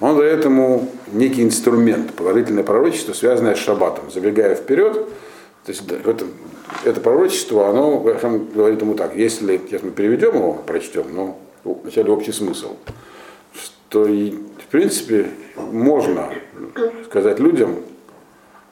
Он 0.00 0.16
дает 0.16 0.44
ему 0.44 0.88
некий 1.12 1.42
инструмент, 1.42 2.14
положительное 2.14 2.64
пророчество, 2.64 3.12
связанное 3.12 3.54
с 3.54 3.58
шаббатом. 3.58 4.10
Забегая 4.10 4.54
вперед, 4.54 4.94
то 4.94 5.72
есть 5.72 5.86
да, 5.86 5.96
это, 5.96 6.24
это 6.84 7.00
пророчество, 7.00 7.68
оно 7.68 8.04
Ашем 8.06 8.46
говорит 8.46 8.80
ему 8.80 8.94
так, 8.94 9.14
если, 9.16 9.58
сейчас 9.58 9.82
мы 9.82 9.90
переведем 9.90 10.34
его, 10.34 10.54
прочтем, 10.54 11.14
но 11.14 11.38
вначале 11.64 12.10
общий 12.10 12.32
смысл, 12.32 12.76
что 13.54 14.04
в 14.04 14.66
принципе 14.70 15.30
можно 15.56 16.30
сказать 17.06 17.38
людям, 17.38 17.76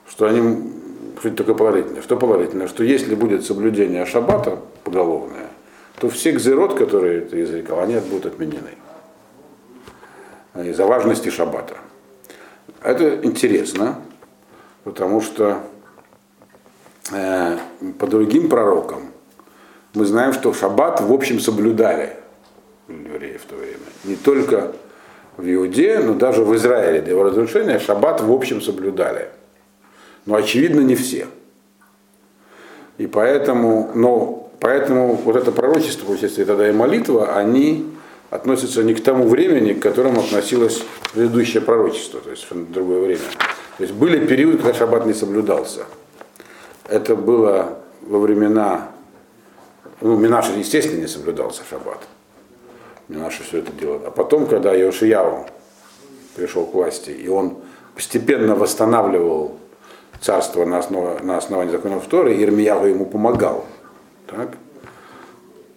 что 0.07 0.27
они 0.27 0.73
что 1.21 1.31
только 1.31 1.55
положительное. 1.55 2.03
Что 2.03 2.17
положительное? 2.17 2.69
Что 2.69 2.85
если 2.85 3.15
будет 3.15 3.45
соблюдение 3.45 4.07
шаббата 4.07 4.59
поголовное, 4.85 5.49
то 5.99 6.09
все 6.09 6.33
гзерот, 6.33 6.75
которые 6.79 7.23
ты 7.23 7.43
изрекал, 7.43 7.81
они 7.81 7.99
будут 7.99 8.27
отменены. 8.27 8.71
Из-за 10.55 10.87
важности 10.87 11.29
шаббата. 11.29 11.77
Это 12.83 13.21
интересно, 13.23 14.01
потому 14.85 15.21
что 15.21 15.63
по 17.11 18.07
другим 18.07 18.49
пророкам 18.49 19.13
мы 19.95 20.05
знаем, 20.05 20.33
что 20.33 20.53
шаббат 20.53 21.01
в 21.01 21.13
общем 21.13 21.41
соблюдали 21.41 22.13
евреи 22.89 23.37
в 23.37 23.45
то 23.45 23.57
время. 23.57 23.77
Не 24.05 24.17
только 24.17 24.73
в 25.37 25.55
Иудее, 25.55 26.01
но 26.01 26.15
даже 26.15 26.43
в 26.43 26.55
Израиле 26.57 27.01
до 27.01 27.11
его 27.11 27.23
разрушения 27.25 27.79
шаббат 27.79 28.21
в 28.21 28.33
общем 28.33 28.61
соблюдали. 28.61 29.29
Но 30.27 30.35
очевидно 30.37 30.81
не 30.81 30.95
все. 30.95 31.27
И 32.99 33.07
поэтому, 33.07 33.91
но, 33.95 34.51
поэтому 34.61 35.15
вот 35.15 35.37
это 35.37 35.53
пророчество, 35.53 36.13
если 36.15 36.45
тогда 36.45 36.69
и 36.69 36.73
молитва, 36.73 37.37
они 37.37 37.87
относятся 38.31 38.83
не 38.83 38.95
к 38.95 39.03
тому 39.03 39.29
времени, 39.29 39.73
к 39.73 39.81
которому 39.81 40.21
относилось 40.21 40.83
предыдущее 41.13 41.63
пророчество, 41.63 42.21
то 42.21 42.31
есть 42.31 42.47
в 42.51 42.73
другое 42.73 43.01
время. 43.01 43.23
То 43.79 43.85
есть 43.85 43.95
были 43.95 44.27
периоды, 44.27 44.59
когда 44.59 44.75
шаббат 44.75 45.07
не 45.07 45.15
соблюдался. 45.15 45.87
Это 46.89 47.15
было 47.15 47.79
во 48.03 48.19
времена, 48.19 48.89
ну, 50.01 50.17
Минаша, 50.17 50.53
естественно, 50.53 51.01
не 51.01 51.07
соблюдался 51.07 51.63
шаббат. 51.69 52.01
Минаша 53.09 53.43
все 53.43 53.59
это 53.59 53.73
делал. 53.73 54.03
А 54.07 54.11
потом, 54.11 54.47
когда 54.47 54.75
Иошияу 54.75 55.47
пришел 56.35 56.65
к 56.67 56.75
власти, 56.75 57.11
и 57.11 57.29
он 57.29 57.59
постепенно 57.95 58.55
восстанавливал 58.55 59.59
царство 60.21 60.65
на, 60.65 60.79
основе, 60.79 61.21
на 61.23 61.37
основании 61.37 61.73
законов 61.73 62.07
Торы, 62.07 62.35
и 62.35 62.43
Ирмиягу 62.43 62.87
ему 62.87 63.07
помогал, 63.07 63.67
так, 64.27 64.57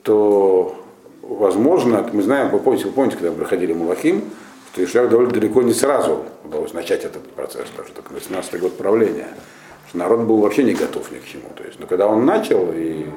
то, 0.03 0.75
возможно, 1.21 2.07
мы 2.11 2.21
знаем, 2.21 2.49
вы 2.49 2.59
помните, 2.59 2.85
вы 2.85 2.91
помните, 2.91 3.17
когда 3.17 3.31
мы 3.31 3.37
проходили 3.37 3.73
Малахим, 3.73 4.23
что 4.71 4.83
Ишляк 4.83 5.09
довольно 5.09 5.31
далеко 5.31 5.61
не 5.61 5.73
сразу 5.73 6.25
удалось 6.43 6.73
начать 6.73 7.03
этот 7.03 7.29
процесс, 7.31 7.67
потому 7.69 7.87
что 7.87 7.95
только 7.97 8.13
18 8.13 8.59
год 8.59 8.77
правления. 8.77 9.27
Что 9.91 9.97
народ 9.97 10.21
был 10.21 10.37
вообще 10.37 10.63
не 10.63 10.73
готов 10.73 11.11
ни 11.11 11.17
к 11.17 11.25
чему. 11.25 11.49
То 11.53 11.65
есть, 11.65 11.77
но 11.77 11.85
когда 11.85 12.07
он 12.07 12.25
начал, 12.25 12.69
и 12.73 13.07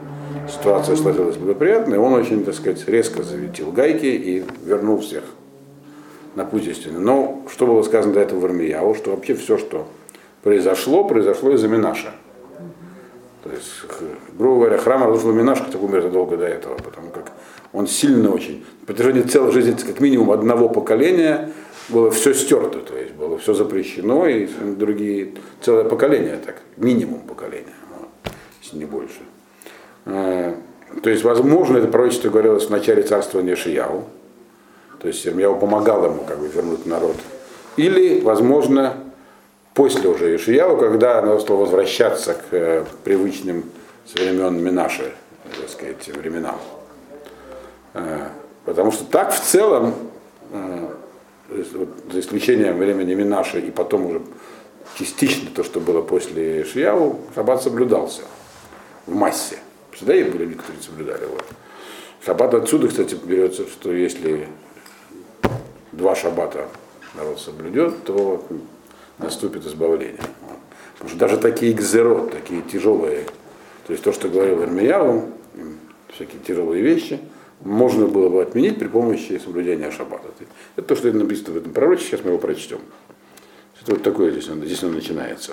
ситуация 0.50 0.96
сложилась 0.96 1.37
благоприятная, 1.37 2.00
он 2.00 2.14
очень, 2.14 2.44
так 2.44 2.52
сказать, 2.56 2.88
резко 2.88 3.22
завинтил 3.22 3.70
гайки 3.70 4.06
и 4.06 4.44
вернул 4.64 4.98
всех 4.98 5.22
на 6.34 6.44
путь 6.44 6.66
истины. 6.66 6.98
Но 6.98 7.42
что 7.48 7.68
было 7.68 7.84
сказано 7.84 8.14
до 8.14 8.20
этого 8.20 8.40
в 8.40 8.44
Армияу, 8.46 8.96
что 8.96 9.12
вообще 9.12 9.37
все, 9.37 9.56
что 9.56 9.87
произошло, 10.42 11.04
произошло 11.04 11.52
из-за 11.52 11.68
Минаша. 11.68 12.10
То 13.44 13.50
есть, 13.50 13.68
грубо 14.37 14.64
говоря, 14.64 14.78
храм 14.78 15.04
разрушил 15.04 15.30
Минаш, 15.32 15.60
как 15.60 15.80
умер 15.80 16.02
задолго 16.02 16.37
до 16.37 16.46
этого, 16.46 16.74
потому 16.74 17.10
как 17.10 17.30
он 17.72 17.87
сильно 17.87 18.30
очень, 18.30 18.64
на 18.80 18.87
протяжении 18.87 19.22
целой 19.22 19.52
жизни, 19.52 19.76
как 19.80 20.00
минимум 20.00 20.32
одного 20.32 20.68
поколения, 20.68 21.52
было 21.88 22.11
все 22.11 22.35
стерто, 22.35 22.79
то 22.81 22.97
есть 22.97 23.12
было 23.12 23.38
все 23.38 23.55
запрещено, 23.55 24.27
и 24.27 24.47
другие, 24.47 25.35
целое 25.61 25.85
поколение 25.85 26.38
так, 26.44 26.62
минимум 26.77 27.20
поколения, 27.20 27.75
вот, 27.99 28.33
если 28.62 28.79
не 28.79 28.85
больше. 28.85 29.20
А, 30.07 30.57
То 31.03 31.11
есть, 31.11 31.25
возможно, 31.25 31.79
это 31.79 31.88
пророчество 31.88 32.31
говорилось 32.31 32.66
в 32.66 32.70
начале 32.70 33.03
царствования 33.03 33.57
Шияу, 33.57 34.05
то 35.01 35.09
есть 35.09 35.27
Ирмияу 35.27 35.59
помогал 35.59 36.05
ему 36.07 36.25
как 36.27 36.38
бы 36.38 36.49
вернуть 36.49 36.87
народ. 36.87 37.16
Или, 37.77 38.20
возможно, 38.20 38.94
после 39.75 40.09
уже 40.09 40.37
Ишияу, 40.37 40.79
когда 40.79 41.20
надо 41.20 41.40
стало 41.40 41.59
возвращаться 41.59 42.35
к 42.35 42.53
э, 42.53 42.85
привычным 43.03 43.64
со 44.07 44.23
времен 44.23 44.62
Минаши, 44.62 45.12
так 45.61 45.68
сказать, 45.68 46.09
временам. 46.09 46.59
Э, 47.92 48.29
Потому 48.64 48.92
что 48.92 49.05
так 49.05 49.33
в 49.33 49.40
целом, 49.40 49.94
э, 50.51 50.88
то 51.48 51.57
есть 51.57 51.72
вот 51.74 51.88
за 52.11 52.20
исключением 52.20 52.78
времени 52.78 53.14
Минаши 53.14 53.61
и 53.61 53.70
потом 53.70 54.07
уже 54.07 54.22
частично 54.98 55.50
то, 55.54 55.62
что 55.62 55.80
было 55.80 56.00
после 56.00 56.62
Ишияу, 56.62 57.20
шаббат 57.35 57.62
соблюдался 57.62 58.22
в 59.07 59.14
массе. 59.14 59.59
Всегда 59.92 60.14
и 60.14 60.24
были 60.24 60.44
люди, 60.44 60.54
которые 60.54 60.83
соблюдали 60.83 61.24
его. 61.24 61.37
Шаббат 62.24 62.54
отсюда, 62.54 62.88
кстати, 62.88 63.14
берется, 63.14 63.66
что 63.68 63.92
если 63.92 64.48
два 65.92 66.14
шаббата 66.14 66.68
народ 67.14 67.38
соблюдет, 67.38 68.04
то 68.04 68.44
наступит 69.18 69.66
избавление. 69.66 70.20
Вот. 70.42 70.59
Потому 70.94 71.11
что 71.11 71.18
даже 71.18 71.38
такие 71.38 71.74
гзерот, 71.74 72.33
такие 72.33 72.62
тяжелые, 72.62 73.26
то 73.87 73.92
есть 73.92 74.02
то, 74.02 74.12
что 74.12 74.28
говорил 74.28 74.62
Ирмияву, 74.62 75.30
всякие 76.12 76.40
тяжелые 76.40 76.83
вещи, 76.83 77.20
можно 77.64 78.07
было 78.07 78.29
бы 78.29 78.42
отменить 78.42 78.79
при 78.79 78.88
помощи 78.88 79.40
соблюдения 79.42 79.90
шаббата. 79.90 80.29
Это 80.77 80.87
то, 80.87 80.96
что 80.96 81.11
написано 81.12 81.55
в 81.55 81.57
этом 81.57 81.72
пророчестве, 81.72 82.11
сейчас 82.11 82.24
мы 82.24 82.31
его 82.33 82.38
прочтем. 82.38 82.81
Это 83.83 83.92
вот 83.92 84.03
такое 84.03 84.31
здесь, 84.31 84.46
здесь 84.46 84.83
он 84.83 84.94
начинается. 84.94 85.53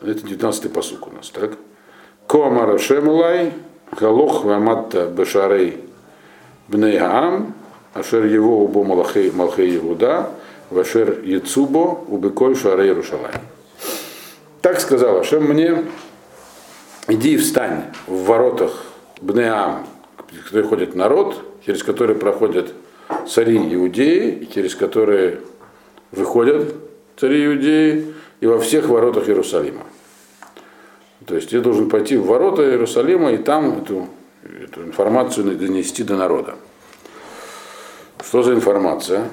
Это 0.00 0.26
19-й 0.26 0.68
посук 0.68 1.08
у 1.08 1.10
нас, 1.12 1.30
так? 1.30 1.56
Коамара 2.26 2.78
Шемулай, 2.78 3.52
Халох 3.90 4.44
Ваматта 4.44 5.06
Бешарей 5.06 5.80
Бнеям, 6.68 7.54
Ашер 7.94 8.24
его 8.24 8.64
убо 8.64 8.84
Малахей 8.84 9.28
Иуда, 9.76 10.30
Вашер 10.70 11.22
Яцубо, 11.24 12.04
Убеколь 12.08 12.56
Шарей 12.56 12.92
Рушалай. 12.92 13.32
Так 14.60 14.80
сказал 14.80 15.18
Ашем 15.18 15.44
мне, 15.44 15.84
иди 17.08 17.34
и 17.34 17.36
встань 17.36 17.84
в 18.06 18.24
воротах 18.24 18.84
Бнеам, 19.20 19.86
через 20.32 20.44
которые 20.44 20.68
ходит 20.68 20.94
народ, 20.94 21.44
через 21.64 21.82
которые 21.82 22.18
проходят 22.18 22.72
цари 23.28 23.56
Иудеи, 23.74 24.30
и 24.30 24.52
через 24.52 24.74
которые 24.74 25.40
выходят 26.10 26.74
цари 27.16 27.44
Иудеи, 27.46 28.14
и 28.40 28.46
во 28.46 28.58
всех 28.58 28.88
воротах 28.88 29.28
Иерусалима. 29.28 29.82
То 31.26 31.36
есть 31.36 31.52
я 31.52 31.60
должен 31.60 31.88
пойти 31.88 32.16
в 32.16 32.26
ворота 32.26 32.62
Иерусалима 32.62 33.32
и 33.32 33.36
там 33.36 33.82
эту, 33.82 34.08
эту 34.42 34.82
информацию 34.82 35.56
донести 35.56 36.02
до 36.02 36.16
народа. 36.16 36.56
Что 38.24 38.42
за 38.42 38.54
информация? 38.54 39.28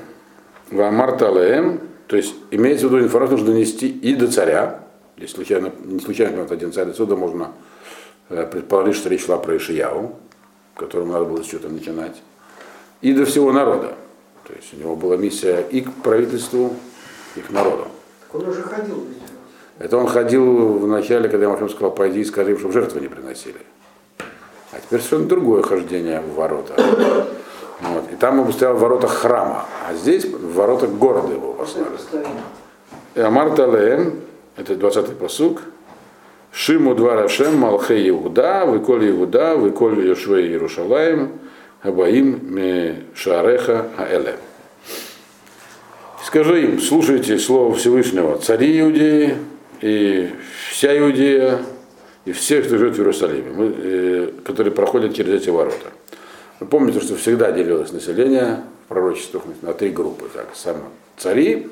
Вамарталеем, 0.70 1.80
то 2.08 2.16
есть 2.16 2.36
имеется 2.52 2.88
в 2.88 2.94
виду 2.94 3.04
информацию 3.04 3.40
нужно 3.40 3.54
донести 3.54 3.88
и 3.88 4.14
до 4.14 4.32
царя, 4.32 4.84
если 5.18 5.36
случайно, 5.36 5.72
не 5.84 6.00
случайно 6.00 6.46
один 6.48 6.72
царь, 6.72 6.90
отсюда 6.90 7.16
можно 7.16 7.54
э, 8.30 8.48
предположить, 8.52 8.96
что 8.96 9.10
речь 9.10 9.26
шла 9.26 9.38
про 9.38 9.58
Ишияу, 9.58 10.16
которому 10.80 11.14
надо 11.14 11.26
было 11.26 11.44
с 11.44 11.46
чего-то 11.46 11.70
начинать, 11.70 12.22
и 13.02 13.14
до 13.14 13.26
всего 13.26 13.52
народа. 13.52 13.96
То 14.48 14.54
есть 14.56 14.74
у 14.74 14.78
него 14.78 14.96
была 14.96 15.18
миссия 15.18 15.62
и 15.70 15.82
к 15.82 15.92
правительству, 16.02 16.74
и 17.36 17.42
к 17.42 17.50
народу. 17.52 17.88
Так 18.22 18.42
он 18.42 18.50
уже 18.50 18.64
ходил 18.64 19.06
ведь. 19.08 19.22
Это 19.78 19.98
он 19.98 20.08
ходил 20.08 20.80
в 20.80 20.88
начале, 20.88 21.30
когда 21.30 21.50
Махам 21.50 21.70
сказал, 21.70 21.92
пойди 21.92 22.22
и 22.22 22.26
скажи, 22.26 22.58
чтобы 22.58 22.74
жертвы 22.74 23.00
не 23.00 23.08
приносили. 23.08 23.60
А 24.72 24.78
теперь 24.78 25.00
совершенно 25.00 25.26
другое 25.26 25.64
хождение 25.64 26.22
в 26.22 26.34
ворота. 26.36 26.74
Вот. 27.82 28.12
И 28.12 28.16
там 28.18 28.40
он 28.40 28.52
стоял 28.52 28.76
в 28.76 28.80
воротах 28.80 29.12
храма, 29.12 29.66
а 29.88 29.94
здесь 29.94 30.26
в 30.26 30.54
воротах 30.54 30.90
города 30.90 31.34
его 31.34 31.54
послали. 31.54 31.88
И 33.16 33.20
Амар 33.22 33.56
Талеем, 33.56 34.20
это 34.58 34.74
20-й 34.74 35.16
посук, 35.16 35.62
Шиму 36.52 36.96
два 36.96 37.16
Рашем, 37.16 37.58
Малхе 37.58 38.10
Иуда, 38.10 38.66
Выколь 38.66 39.10
Иуда, 39.12 39.56
Выколь 39.56 40.06
Йошве 40.08 40.48
Иерушалаем, 40.48 41.34
Абаим 41.82 43.06
Шареха 43.16 43.88
Аэле. 43.98 44.36
Скажи 46.24 46.64
им, 46.64 46.80
слушайте 46.80 47.40
слово 47.40 47.74
Всевышнего, 47.76 48.38
цари 48.38 48.80
Иудеи 48.82 49.36
и 49.82 50.30
вся 50.70 50.98
Иудея, 50.98 51.60
и 52.26 52.32
все, 52.34 52.62
кто 52.62 52.78
живет 52.78 52.96
в 52.96 53.00
Иерусалиме, 53.00 53.52
мы, 53.52 53.74
э, 53.78 54.32
которые 54.44 54.74
проходят 54.74 55.16
через 55.16 55.42
эти 55.42 55.50
ворота. 55.50 55.88
Вы 56.60 56.68
помните, 56.68 57.00
что 57.00 57.16
всегда 57.16 57.52
делилось 57.52 57.92
население 57.92 58.64
в 58.86 58.90
пророчествах 58.90 59.44
на 59.62 59.74
три 59.74 59.90
группы. 59.90 60.30
Так, 60.34 60.50
сам 60.54 60.84
цари, 61.18 61.68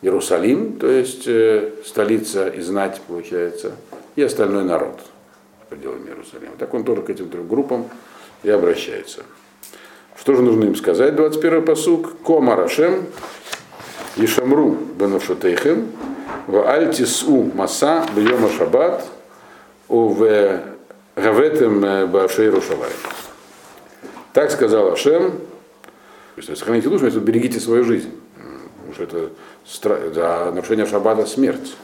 Иерусалим, 0.00 0.78
то 0.78 0.88
есть 0.88 1.24
э, 1.26 1.70
столица 1.84 2.48
и 2.48 2.60
знать, 2.60 3.00
получается, 3.06 3.72
и 4.16 4.22
остальной 4.22 4.64
народ 4.64 5.00
в 5.64 5.70
пределами 5.70 6.08
Иерусалима. 6.08 6.52
Так 6.58 6.74
он 6.74 6.84
тоже 6.84 7.02
к 7.02 7.10
этим 7.10 7.28
трем 7.28 7.48
группам 7.48 7.88
и 8.42 8.50
обращается. 8.50 9.22
Что 10.18 10.34
же 10.34 10.42
нужно 10.42 10.64
им 10.64 10.76
сказать? 10.76 11.16
21 11.16 11.64
посук. 11.64 12.20
Кома 12.22 12.54
Рашем, 12.56 13.06
Ишамру 14.16 14.76
Бенушатейхем, 14.98 15.90
в 16.46 16.68
Альтису 16.68 17.50
Маса 17.54 18.06
Бьема 18.14 18.50
Шаббат, 18.50 19.04
в 19.88 20.60
Гаветем 21.16 22.10
Башей 22.10 22.48
Рушалай. 22.50 22.90
Так 24.32 24.50
сказал 24.50 24.92
Ашем, 24.92 25.32
то 26.34 26.38
есть 26.38 26.56
сохраните 26.56 26.88
душу, 26.88 27.10
берегите 27.20 27.60
свою 27.60 27.84
жизнь. 27.84 28.10
Потому 28.76 28.94
что 29.64 29.94
это 29.94 30.14
за 30.14 30.52
нарушение 30.52 30.86
шаббата 30.86 31.26
смерть. 31.26 31.74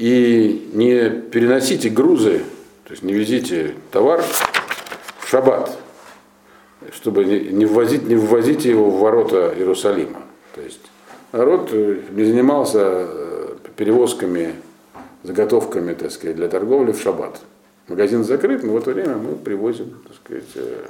И 0.00 0.70
не 0.72 1.10
переносите 1.10 1.90
грузы, 1.90 2.38
то 2.84 2.92
есть 2.92 3.02
не 3.02 3.12
везите 3.12 3.74
товар 3.90 4.24
в 5.18 5.28
шаббат, 5.28 5.76
чтобы 6.90 7.26
не, 7.26 7.66
ввозить, 7.66 8.04
не 8.04 8.14
ввозите 8.14 8.70
его 8.70 8.88
в 8.88 8.98
ворота 8.98 9.52
Иерусалима. 9.54 10.22
То 10.54 10.62
есть 10.62 10.80
народ 11.32 11.68
э, 11.72 12.00
не 12.12 12.24
занимался 12.24 12.78
э, 12.80 13.56
перевозками, 13.76 14.54
заготовками, 15.22 15.92
так 15.92 16.10
сказать, 16.12 16.36
для 16.36 16.48
торговли 16.48 16.92
в 16.92 16.98
шаббат. 17.02 17.38
Магазин 17.86 18.24
закрыт, 18.24 18.62
но 18.62 18.72
в 18.72 18.78
это 18.78 18.92
время 18.92 19.16
мы 19.16 19.36
привозим, 19.36 20.00
так 20.08 20.16
сказать, 20.16 20.88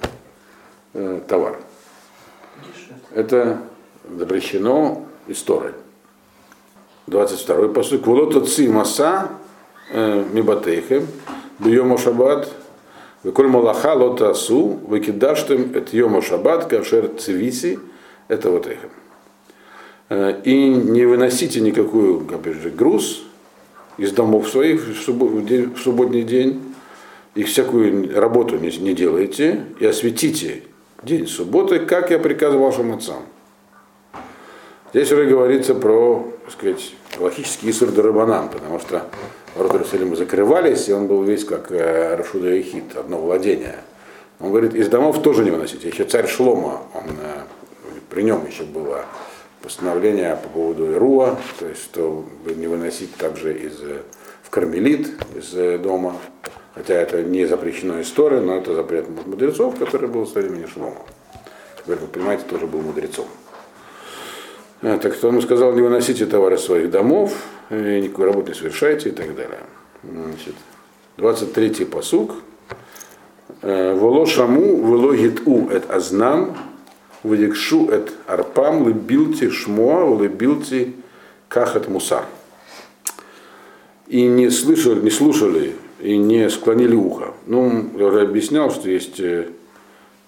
э, 0.95 1.21
товар. 1.27 1.59
Это 3.13 3.61
запрещено 4.09 5.05
историей. 5.27 5.75
22 7.11 7.69
посуд. 7.69 8.03
Кволота 8.03 8.41
ци 8.41 8.69
маса 8.69 9.29
э, 9.93 10.25
мибатейхем, 10.33 11.09
бьема 11.59 11.99
шаббат, 11.99 12.49
веколь 13.25 13.49
малаха 13.49 13.95
лота 13.95 14.31
асу, 14.31 14.79
выкидаштем 14.87 15.73
эт 15.75 15.93
йома 15.93 16.23
шаббат, 16.23 16.67
кашер 16.67 17.11
цивиси, 17.19 17.81
это 18.29 18.51
вот 18.51 18.69
эхем. 18.69 18.91
Э, 20.09 20.41
И 20.45 20.69
не 20.69 21.05
выносите 21.05 21.61
никакую, 21.61 22.27
опять 22.33 22.63
же, 22.63 22.71
груз 22.71 23.23
из 23.99 24.13
домов 24.13 24.49
своих 24.49 24.83
в 24.83 24.93
в 24.93 25.79
субботний 25.79 26.23
день, 26.23 26.63
и 27.35 27.43
всякую 27.43 28.19
работу 28.19 28.57
не, 28.57 28.71
не 28.79 28.95
делайте, 28.95 29.65
и 29.81 29.87
осветите 29.87 30.63
день 31.03 31.27
субботы, 31.27 31.81
как 31.81 32.11
я 32.13 32.21
приказывал 32.21 32.67
вашим 32.67 32.93
отцам. 32.93 33.25
Здесь 34.93 35.13
уже 35.13 35.27
говорится 35.27 35.77
про, 35.77 36.27
так 36.45 36.53
сказать, 36.53 36.95
логический 37.19 37.71
Исур 37.71 37.93
Дарабанан, 37.93 38.49
потому 38.49 38.81
что 38.81 39.07
ворота 39.55 39.77
Иерусалима 39.77 40.17
закрывались, 40.17 40.89
и 40.89 40.93
он 40.93 41.07
был 41.07 41.23
весь 41.23 41.45
как 41.45 41.71
э, 41.71 42.17
Рашуда 42.17 42.53
и 42.53 42.83
одно 42.97 43.19
владение. 43.19 43.77
Он 44.41 44.51
говорит, 44.51 44.75
из 44.75 44.89
домов 44.89 45.23
тоже 45.23 45.45
не 45.45 45.53
выносите. 45.53 45.89
Еще 45.89 46.03
царь 46.05 46.27
Шлома, 46.27 46.83
он, 46.93 47.05
э, 47.05 47.43
при 48.09 48.23
нем 48.23 48.45
еще 48.45 48.65
было 48.65 49.05
постановление 49.63 50.37
по 50.43 50.49
поводу 50.49 50.91
Ируа, 50.91 51.39
то 51.61 51.69
есть 51.69 51.85
что 51.85 52.25
не 52.45 52.67
выносить 52.67 53.15
также 53.15 53.57
из, 53.57 53.81
э, 53.83 54.03
в 54.43 54.51
Кармелит 54.51 55.09
из 55.37 55.81
дома, 55.81 56.17
хотя 56.75 56.95
это 56.95 57.23
не 57.23 57.47
запрещено 57.47 58.01
историей, 58.01 58.41
но 58.41 58.57
это 58.57 58.75
запрет 58.75 59.07
мудрецов, 59.25 59.79
который 59.79 60.09
был 60.09 60.27
со 60.27 60.41
времени 60.41 60.67
Шлома. 60.67 60.97
Теперь, 61.79 61.99
вы 61.99 62.09
понимаете, 62.09 62.43
тоже 62.49 62.67
был 62.67 62.81
мудрецом. 62.81 63.27
А, 64.83 64.99
Так 64.99 65.15
что 65.15 65.29
он 65.29 65.41
сказал, 65.43 65.73
не 65.73 65.83
выносите 65.83 66.27
товары 66.27 66.59
своих 66.59 66.91
домов, 66.91 67.35
никакой 67.71 68.27
работы 68.27 68.51
не 68.51 68.55
совершайте 68.55 69.11
и 69.11 69.13
так 69.13 69.35
далее. 69.35 69.61
Значит, 70.03 70.55
23-й 71.19 71.87
посук. 71.87 72.35
Э, 73.63 73.95
Воло 73.95 74.27
шаму, 74.27 74.77
вело 74.77 75.13
у 75.45 75.69
эт 75.69 75.91
азнам, 75.91 76.57
вадикшу 77.23 77.89
эт 77.91 78.13
арпам, 78.27 78.89
лебилти 78.89 79.51
шмоа, 79.51 80.21
лебилти 80.23 80.95
кахат 81.49 81.89
мусар. 81.89 82.25
И 84.07 84.23
не 84.27 84.51
слышали, 84.51 85.01
не 85.01 85.11
слушали 85.11 85.77
и 86.01 86.17
не 86.17 86.49
склонили 86.49 86.95
ухо. 86.95 87.35
Ну, 87.47 87.91
я 87.99 88.07
уже 88.07 88.23
объяснял, 88.23 88.71
что 88.71 88.89
есть 88.89 89.21
э, 89.21 89.49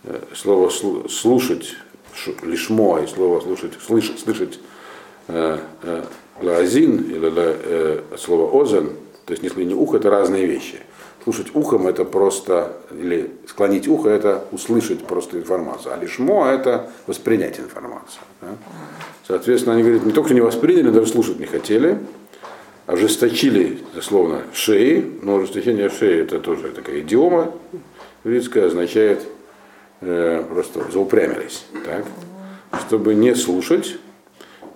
э, 0.04 0.20
слово 0.34 0.68
слу- 0.68 1.08
слушать, 1.08 1.74
лишмо, 2.42 3.00
и 3.00 3.06
слово 3.06 3.40
слушать, 3.40 3.72
слышать, 3.84 4.18
слышать 4.20 4.60
э, 5.28 5.58
э, 5.82 6.04
лазин 6.40 6.98
или 6.98 7.26
ла- 7.26 7.56
э, 7.62 8.02
слово 8.18 8.50
озен, 8.50 8.90
то 9.26 9.32
есть 9.32 9.42
не 9.56 9.74
ухо, 9.74 9.96
это 9.98 10.10
разные 10.10 10.46
вещи. 10.46 10.80
Слушать 11.24 11.54
ухом 11.54 11.86
это 11.86 12.04
просто, 12.04 12.76
или 12.90 13.30
склонить 13.46 13.86
ухо 13.86 14.08
это 14.08 14.44
услышать 14.50 15.06
просто 15.06 15.38
информацию, 15.38 15.94
а 15.94 15.96
лишмо 15.96 16.46
это 16.48 16.90
воспринять 17.06 17.60
информацию. 17.60 18.22
да. 18.40 18.48
Соответственно, 19.26 19.74
они 19.76 19.84
говорят, 19.84 20.04
не 20.04 20.10
только 20.10 20.34
не 20.34 20.40
восприняли, 20.40 20.90
даже 20.90 21.06
слушать 21.12 21.38
не 21.38 21.46
хотели, 21.46 22.00
ожесточили, 22.86 23.78
дословно, 23.94 24.42
шеи, 24.52 25.04
но 25.22 25.36
ожесточение 25.36 25.88
шеи 25.90 26.22
это 26.22 26.40
тоже 26.40 26.72
такая 26.72 27.00
идиома 27.00 27.52
еврейская, 28.24 28.66
означает 28.66 29.22
э, 30.02 30.44
просто 30.50 30.90
заупрямились, 30.90 31.64
так, 31.84 32.04
чтобы 32.86 33.14
не 33.14 33.34
слушать, 33.34 33.96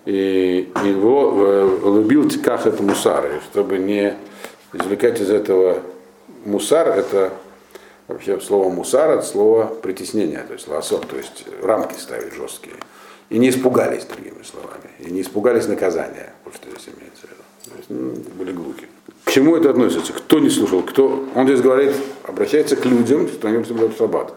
и 0.07 0.73
его 0.85 1.99
любил 1.99 2.31
как 2.43 2.67
это 2.67 2.83
мусар, 2.83 3.27
и 3.27 3.41
чтобы 3.51 3.79
не 3.79 4.17
извлекать 4.73 5.21
из 5.21 5.31
этого 5.31 5.83
мусар, 6.45 6.89
это 6.89 7.33
вообще 8.09 8.41
слово 8.41 8.71
мусар, 8.71 9.11
это 9.11 9.23
слово 9.23 9.67
притеснения, 9.67 10.45
то 10.47 10.53
есть 10.53 10.69
лосок, 10.69 11.07
то 11.07 11.17
есть 11.17 11.45
рамки 11.63 11.99
ставить 11.99 12.35
жесткие. 12.35 12.77
И 13.29 13.39
не 13.39 13.51
испугались, 13.51 14.05
другими 14.05 14.43
словами, 14.45 14.91
и 15.01 15.11
не 15.11 15.23
испугались 15.23 15.67
наказания, 15.67 16.33
вот 16.45 16.55
что 16.55 16.71
здесь 16.71 16.89
имеется 16.97 17.27
в 17.27 17.31
виду. 17.31 17.43
То 17.65 17.77
есть, 17.77 17.91
ну, 17.91 18.35
были 18.39 18.53
глухи. 18.53 18.87
К 19.25 19.33
чему 19.33 19.57
это 19.57 19.71
относится? 19.71 20.13
Кто 20.13 20.39
не 20.39 20.51
слушал? 20.51 20.83
Кто? 20.83 21.25
Он 21.35 21.47
здесь 21.47 21.61
говорит, 21.61 21.93
обращается 22.23 22.77
к 22.77 22.85
людям, 22.85 23.27
что 23.27 23.49
они 23.49 23.65
соблюдают 23.65 23.99
шаббат. 23.99 24.33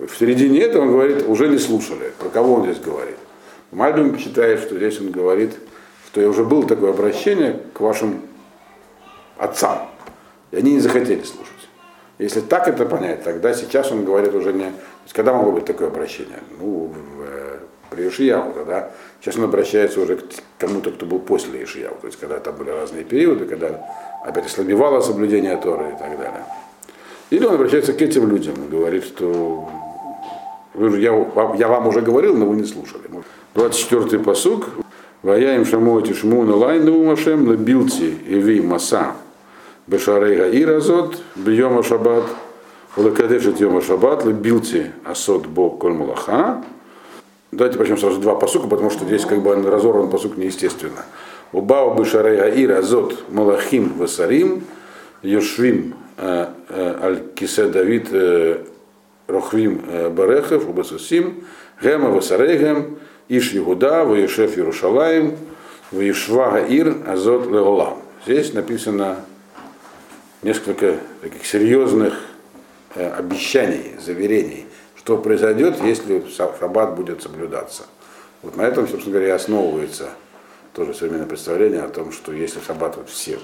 В 0.00 0.18
середине 0.18 0.60
этого 0.60 0.82
он 0.82 0.92
говорит, 0.92 1.28
уже 1.28 1.48
не 1.48 1.58
слушали. 1.58 2.12
Про 2.18 2.30
кого 2.30 2.54
он 2.54 2.64
здесь 2.64 2.80
говорит? 2.80 3.16
Мальбим 3.70 4.18
считает, 4.18 4.60
что 4.60 4.76
здесь 4.76 4.98
он 4.98 5.10
говорит, 5.10 5.52
что 6.06 6.26
уже 6.26 6.42
было 6.44 6.66
такое 6.66 6.90
обращение 6.90 7.60
к 7.74 7.80
вашим 7.80 8.22
отцам. 9.36 9.90
И 10.52 10.56
они 10.56 10.74
не 10.74 10.80
захотели 10.80 11.22
слушать. 11.22 11.52
Если 12.18 12.40
так 12.40 12.66
это 12.66 12.86
понять, 12.86 13.22
тогда 13.24 13.52
сейчас 13.54 13.92
он 13.92 14.04
говорит 14.04 14.34
уже 14.34 14.52
не... 14.52 14.72
Когда 15.12 15.34
могло 15.34 15.52
быть 15.52 15.66
такое 15.66 15.88
обращение? 15.88 16.38
Ну, 16.58 16.92
в, 16.94 17.22
э, 17.22 17.58
при 17.90 18.08
Ишияу 18.08 18.52
тогда. 18.52 18.90
Сейчас 19.20 19.36
он 19.36 19.44
обращается 19.44 20.00
уже 20.00 20.16
к 20.16 20.22
кому-то, 20.58 20.92
кто 20.92 21.04
был 21.04 21.18
после 21.18 21.62
Ишияу. 21.64 21.96
То 22.00 22.06
есть 22.06 22.18
когда 22.18 22.38
там 22.38 22.56
были 22.56 22.70
разные 22.70 23.04
периоды, 23.04 23.44
когда 23.44 23.86
опять 24.24 24.46
ослабевало 24.46 25.00
соблюдение 25.00 25.56
Торы 25.56 25.90
и 25.90 25.98
так 25.98 26.18
далее. 26.18 26.44
Или 27.30 27.44
он 27.44 27.54
обращается 27.54 27.92
к 27.92 28.02
этим 28.02 28.28
людям 28.28 28.54
и 28.64 28.68
говорит, 28.68 29.04
что 29.04 29.68
Я, 30.74 31.26
я 31.58 31.68
вам 31.68 31.88
уже 31.88 32.00
говорил, 32.00 32.36
но 32.36 32.46
вы 32.46 32.56
не 32.56 32.64
слушали. 32.64 33.02
24-й 33.54 34.18
посук. 34.18 34.68
Ваяем 35.22 35.66
шамоти 35.66 36.14
шмуна 36.14 36.56
лайну 36.56 37.04
машем 37.04 37.50
лебилти 37.50 38.16
иви 38.26 38.62
маса 38.62 39.12
бешарейга 39.86 40.48
иразот 40.50 41.20
бьема 41.36 41.82
шаббат 41.82 42.24
лекадешет 42.96 43.60
йома 43.60 43.82
шаббат 43.82 44.24
лебилти 44.24 44.92
асот 45.04 45.46
бо 45.46 45.68
коль 45.68 45.92
мулаха. 45.92 46.64
Давайте 47.52 47.78
начнем 47.78 47.98
сразу 47.98 48.18
два 48.18 48.34
посука, 48.34 48.66
потому 48.66 48.88
что 48.88 49.04
здесь 49.04 49.26
как 49.26 49.42
бы 49.42 49.54
разорван 49.54 50.08
посук 50.08 50.38
неестественно. 50.38 51.04
Убау 51.52 51.98
бешарейга 51.98 52.48
иразот 52.48 53.24
малахим 53.28 53.92
васарим 53.98 54.64
Йошвим 55.22 55.94
э, 56.16 56.46
э, 56.70 56.98
аль 57.02 57.22
кисе 57.34 57.66
Давид 57.66 58.08
э, 58.10 58.64
Рохвим 59.30 59.82
Барехев 60.10 60.68
Убасусим 60.68 61.44
Гема 61.80 62.10
Васарейгем 62.10 62.98
Иш 63.28 63.52
Егуда 63.52 64.04
Ваешеф 64.04 64.56
Иерушалаем 64.58 65.36
Ваешва 65.90 66.50
Гаир 66.50 66.96
Азот 67.06 67.46
Леолам. 67.46 68.02
Здесь 68.24 68.52
написано 68.52 69.24
несколько 70.42 70.98
таких 71.22 71.46
серьезных 71.46 72.14
обещаний, 72.94 73.96
заверений, 74.04 74.66
что 74.96 75.16
произойдет, 75.16 75.80
если 75.82 76.24
шаббат 76.28 76.96
будет 76.96 77.22
соблюдаться. 77.22 77.84
Вот 78.42 78.56
на 78.56 78.62
этом, 78.62 78.88
собственно 78.88 79.14
говоря, 79.14 79.28
и 79.28 79.36
основывается 79.36 80.10
тоже 80.74 80.92
современное 80.94 81.26
представление 81.26 81.82
о 81.82 81.88
том, 81.88 82.10
что 82.12 82.32
если 82.32 82.60
шаббат 82.60 82.96
вот 82.96 83.08
все 83.08 83.38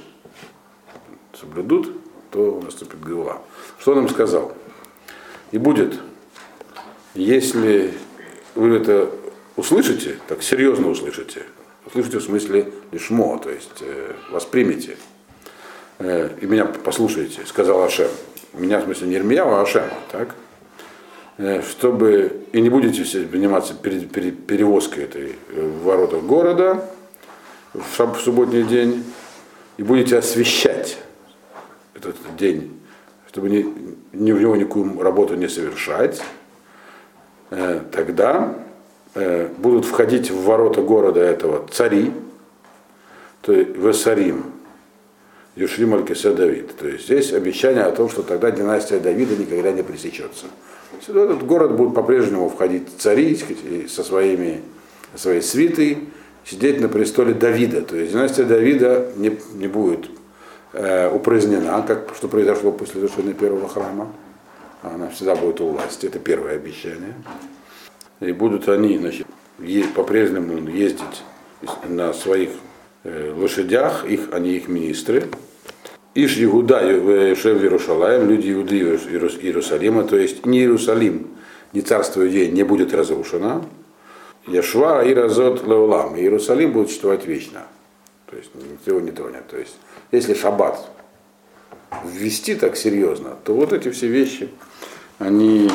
соблюдут, 1.39 1.93
то 2.31 2.61
наступит 2.63 3.01
Гаула. 3.01 3.41
Что 3.79 3.93
он 3.93 3.99
им 4.01 4.09
сказал? 4.09 4.53
И 5.53 5.59
будет, 5.59 5.99
если 7.15 7.95
вы 8.55 8.77
это 8.77 9.11
услышите, 9.57 10.17
так 10.29 10.43
серьезно 10.43 10.89
услышите, 10.89 11.43
услышите 11.87 12.19
в 12.19 12.23
смысле 12.23 12.73
лишмо, 12.93 13.39
то 13.39 13.51
есть 13.51 13.81
э, 13.81 14.13
воспримете, 14.31 14.97
э, 15.99 16.31
и 16.41 16.47
меня 16.47 16.65
послушаете, 16.65 17.41
сказал 17.47 17.83
Ашем. 17.83 18.09
Меня 18.53 18.81
в 18.81 18.85
смысле 18.85 19.09
не 19.09 19.17
Ирмияу, 19.17 19.51
а 19.51 19.63
Ашема, 19.63 19.93
так? 20.11 20.35
Э, 21.39 21.63
чтобы 21.63 22.47
и 22.53 22.61
не 22.61 22.71
будете 22.71 23.05
все 23.05 23.27
заниматься 23.27 23.75
пере- 23.75 24.07
пере- 24.07 24.31
перевозкой 24.31 25.05
этой 25.05 25.37
э, 25.51 25.61
в 25.61 25.85
воротах 25.85 26.23
города 26.23 26.89
в, 27.73 27.99
в 27.99 28.21
субботний 28.21 28.63
день, 28.63 29.05
и 29.77 29.83
будете 29.83 30.17
освещать 30.17 30.99
этот 31.95 32.17
день, 32.39 32.76
чтобы 33.37 33.51
ни, 33.51 33.67
ни 34.15 34.33
в 34.33 34.41
него 34.41 34.57
никакую 34.57 34.99
работу 35.03 35.35
не 35.35 35.47
совершать, 35.47 36.23
э, 37.51 37.83
тогда 37.93 38.55
э, 39.15 39.49
будут 39.59 39.85
входить 39.85 40.31
в 40.31 40.45
ворота 40.45 40.81
города 40.81 41.21
этого 41.21 41.69
цари, 41.71 42.13
то 43.43 43.53
есть 43.53 43.77
Весарим, 43.77 44.45
Юшрим 45.55 45.93
Алькисе 45.93 46.31
Давид. 46.33 46.75
То 46.79 46.89
есть 46.89 47.05
здесь 47.05 47.35
обещание 47.35 47.83
о 47.83 47.93
том, 47.93 48.09
что 48.09 48.23
тогда 48.23 48.51
династия 48.51 49.01
Давида 49.01 49.37
никогда 49.37 49.71
не 49.71 49.83
пресечется. 49.83 50.47
В 51.07 51.15
этот 51.15 51.45
город 51.45 51.77
будут 51.77 51.95
по-прежнему 51.95 52.49
входить 52.49 52.89
цари 52.97 53.39
со 53.87 54.03
своими, 54.03 54.63
своей 55.15 55.43
свитой, 55.43 55.99
сидеть 56.47 56.81
на 56.81 56.89
престоле 56.89 57.35
Давида. 57.35 57.83
То 57.83 57.97
есть 57.97 58.13
династия 58.13 58.45
Давида 58.45 59.13
не, 59.17 59.39
не 59.57 59.69
будет 59.69 60.09
э, 60.77 61.11
упразднена, 61.11 61.83
как 61.87 62.13
что 62.17 62.29
произошло 62.29 62.73
после 62.73 63.01
завершения 63.01 63.33
первого 63.33 63.69
храма. 63.69 64.13
Она 64.83 65.09
всегда 65.09 65.35
будет 65.35 65.61
у 65.61 65.69
власти. 65.69 66.07
Это 66.07 66.19
первое 66.19 66.57
обещание. 66.57 67.15
И 68.21 68.33
будут 68.33 68.69
они 68.69 68.99
значит, 68.99 69.27
по-прежнему 69.95 70.69
ездить 70.69 71.23
на 71.89 72.13
своих 72.13 72.51
э, 73.05 73.33
лошадях, 73.37 74.05
их, 74.05 74.33
они 74.33 74.53
их 74.53 74.69
министры. 74.69 75.25
Иш 76.15 76.39
Иуда 76.41 76.81
Шев 77.35 77.63
Иерушалаем, 77.63 78.29
люди 78.29 78.51
Иуды 78.53 78.81
Иерус- 78.81 79.39
Иерусалима, 79.39 80.05
то 80.05 80.17
есть 80.17 80.47
не 80.47 80.61
Иерусалим, 80.61 81.29
не 81.75 81.83
царство 81.83 82.23
Иудеи 82.25 82.47
не 82.47 82.63
будет 82.63 82.95
разрушено. 82.95 83.67
Яшва 84.47 85.05
и 85.05 85.13
Разот 85.13 85.67
Леулам. 85.67 86.17
Иерусалим 86.17 86.73
будет 86.73 86.89
существовать 86.89 87.27
вечно. 87.27 87.65
То 88.31 88.37
есть 88.37 88.51
никто 88.55 88.93
его 88.93 89.01
не 89.01 89.11
тронет. 89.11 89.47
То 89.49 89.59
есть 89.59 89.77
если 90.13 90.35
шаббат 90.35 90.79
ввести 92.05 92.55
так 92.55 92.77
серьезно, 92.77 93.31
то 93.45 93.55
вот 93.55 93.73
эти 93.73 93.91
все 93.91 94.07
вещи, 94.09 94.49
они 95.19 95.71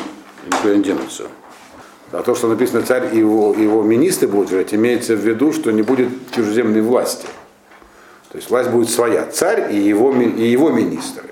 никуда 0.46 0.74
не 0.74 0.82
денутся. 0.82 1.24
А 2.12 2.22
то, 2.22 2.34
что 2.34 2.48
написано 2.48 2.82
царь 2.82 3.08
и 3.14 3.18
его, 3.18 3.54
его 3.54 3.82
министры 3.82 4.28
будут 4.28 4.50
жить, 4.50 4.74
имеется 4.74 5.16
в 5.16 5.20
виду, 5.20 5.52
что 5.52 5.70
не 5.70 5.82
будет 5.82 6.08
чужеземной 6.34 6.82
власти. 6.82 7.26
То 8.30 8.36
есть 8.36 8.50
власть 8.50 8.70
будет 8.70 8.90
своя, 8.90 9.26
царь 9.26 9.74
и 9.74 9.76
его, 9.76 10.12
и 10.14 10.42
его 10.42 10.70
министры. 10.70 11.24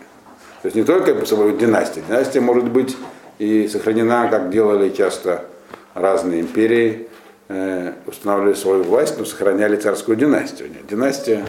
То 0.62 0.66
есть 0.66 0.76
не 0.76 0.84
только 0.84 1.14
по 1.14 1.26
собой 1.26 1.56
династия. 1.56 2.02
Династия 2.06 2.40
может 2.40 2.64
быть 2.70 2.96
и 3.38 3.68
сохранена, 3.68 4.28
как 4.28 4.50
делали 4.50 4.90
часто 4.90 5.46
разные 5.94 6.40
империи, 6.40 7.08
э, 7.48 7.92
устанавливали 8.06 8.54
свою 8.54 8.82
власть, 8.82 9.18
но 9.18 9.24
сохраняли 9.24 9.76
царскую 9.76 10.16
династию. 10.16 10.68
Династия 10.88 11.44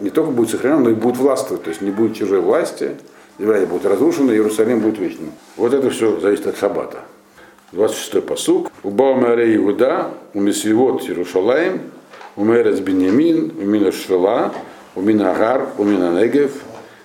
не 0.00 0.10
только 0.10 0.30
будет 0.30 0.50
сохранена, 0.50 0.80
но 0.80 0.90
и 0.90 0.94
будет 0.94 1.16
властвовать. 1.16 1.64
То 1.64 1.70
есть 1.70 1.80
не 1.80 1.90
будет 1.90 2.16
чужой 2.16 2.40
власти, 2.40 2.96
Израиль 3.38 3.66
будет 3.66 3.86
разрушен, 3.86 4.30
Иерусалим 4.30 4.80
будет 4.80 4.98
вечным. 4.98 5.32
Вот 5.56 5.72
это 5.72 5.90
все 5.90 6.20
зависит 6.20 6.46
от 6.46 6.58
шаббата. 6.58 6.98
26-й 7.72 8.22
посук. 8.22 8.70
Уба 8.82 9.12
умере 9.12 9.56
Иуда, 9.56 10.10
умесвивот 10.34 11.02
Иерушалаем, 11.02 11.80
умерец 12.36 12.80
Беньямин, 12.80 13.52
умина 13.58 13.92
Швела, 13.92 14.52
умина 14.94 15.32
Агар, 15.32 15.68
умина 15.78 16.20
Негев, 16.20 16.52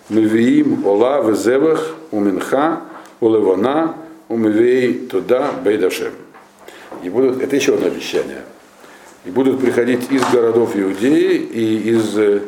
мевиим 0.09 0.85
Ола 0.85 1.21
Везевах, 1.21 1.95
уминха, 2.11 2.81
улевана, 3.19 3.95
умевей 4.27 5.07
туда 5.07 5.51
Бейдашем. 5.63 6.13
И 7.03 7.09
будут, 7.09 7.41
это 7.41 7.55
еще 7.55 7.75
одно 7.75 7.87
обещание. 7.87 8.41
И 9.25 9.31
будут 9.31 9.59
приходить 9.59 10.11
из 10.11 10.21
городов 10.31 10.75
Иудеи 10.75 11.37
и 11.37 11.89
из 11.89 12.15
э, 12.17 12.41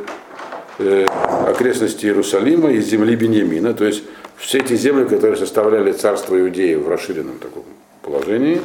э, 0.78 1.06
окрестностей 1.48 2.10
Иерусалима, 2.10 2.72
из 2.72 2.86
земли 2.86 3.16
Беньямина, 3.16 3.74
то 3.74 3.84
есть 3.84 4.04
все 4.38 4.60
эти 4.60 4.76
земли, 4.76 5.06
которые 5.06 5.38
составляли 5.38 5.92
царство 5.92 6.40
Иудеи 6.40 6.76
в 6.76 6.88
расширенном 6.88 7.40
таком 7.40 7.63
положении, 8.04 8.62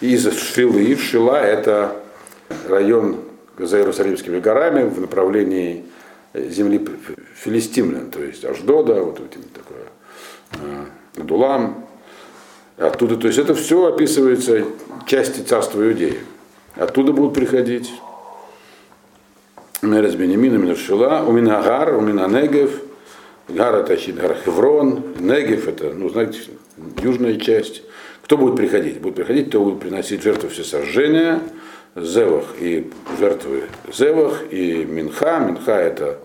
и 0.00 0.14
из 0.14 0.28
Шилы. 0.36 0.96
Шила 0.96 1.36
это 1.36 1.96
район 2.66 3.20
за 3.56 3.78
Иерусалимскими 3.78 4.40
горами 4.40 4.88
в 4.88 5.00
направлении 5.00 5.84
э, 6.32 6.48
земли 6.48 6.84
филистимлян, 7.36 8.10
то 8.10 8.20
есть 8.22 8.44
Аждода, 8.44 9.02
вот 9.02 9.20
этим 9.20 9.42
такое, 9.54 9.86
э, 10.54 11.22
Дулам. 11.22 11.86
Оттуда, 12.76 13.16
то 13.16 13.28
есть 13.28 13.38
это 13.38 13.54
все 13.54 13.86
описывается 13.86 14.64
части 15.06 15.40
царства 15.40 15.80
Иудеи. 15.80 16.18
Оттуда 16.76 17.12
будут 17.12 17.34
приходить 17.34 17.92
Мерез 19.82 20.14
Бенемина, 20.14 20.56
Минашила, 20.56 21.24
Умина 21.26 21.60
Гар, 21.62 21.94
Умина 21.96 22.28
Негев, 22.28 22.80
Гар 23.48 23.74
это 23.76 24.12
Гар 24.12 24.36
Хеврон, 24.44 25.04
Негев 25.18 25.68
это, 25.68 25.92
ну, 25.92 26.08
знаете, 26.08 26.38
южная 27.02 27.36
часть. 27.36 27.82
Кто 28.22 28.38
будет 28.38 28.56
приходить? 28.56 29.00
Будет 29.00 29.16
приходить, 29.16 29.48
кто 29.48 29.62
будет 29.62 29.80
приносить 29.80 30.22
жертву 30.22 30.48
всесожжения, 30.48 31.40
Зевах 31.94 32.44
и 32.58 32.90
жертвы 33.18 33.64
Зевах 33.92 34.44
и 34.50 34.84
Минха. 34.84 35.40
Минха 35.40 35.72
это 35.72 36.18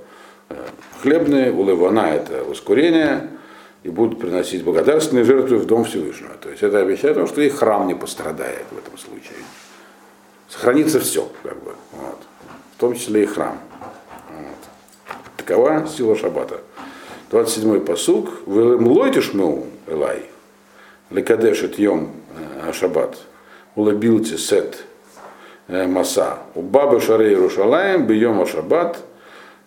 э, 0.50 0.56
хлебные, 1.02 1.52
Улевана 1.52 2.14
это 2.14 2.44
ускорение, 2.44 3.32
и 3.84 3.90
будут 3.90 4.20
приносить 4.20 4.64
благодарственные 4.64 5.26
жертвы 5.26 5.58
в 5.58 5.66
Дом 5.66 5.84
Всевышнего. 5.84 6.36
То 6.42 6.50
есть 6.50 6.64
это 6.64 6.80
обещает, 6.80 7.28
что 7.28 7.42
и 7.42 7.50
храм 7.50 7.88
не 7.88 7.96
пострадает 7.96 8.66
в 8.72 8.78
этом 8.78 8.98
случае. 8.98 9.38
Сохранится 10.50 11.00
все, 11.00 11.30
как 11.44 11.62
бы, 11.64 11.76
вот. 11.92 12.20
в 12.76 12.80
том 12.80 12.96
числе 12.96 13.24
и 13.24 13.26
храм. 13.26 13.60
Вот. 14.30 15.18
Такова 15.38 15.86
сила 15.88 16.16
Шаббата. 16.16 16.62
27-й 17.32 17.82
посук. 17.82 18.30
Велемлойте 18.48 19.22
шмеу 19.22 19.66
Элай. 19.88 20.24
Лекадешет 21.10 21.78
йом 21.78 22.12
э, 22.64 22.72
Шаббат. 22.72 23.18
Улабилте 23.76 24.38
сет 24.38 24.84
э, 25.68 25.86
маса. 25.88 26.40
У 26.56 26.62
бабы 26.62 27.02
шаре 27.02 27.30
Иерушалаем 27.32 28.08
бьем 28.08 28.46
Шаббат. 28.46 29.00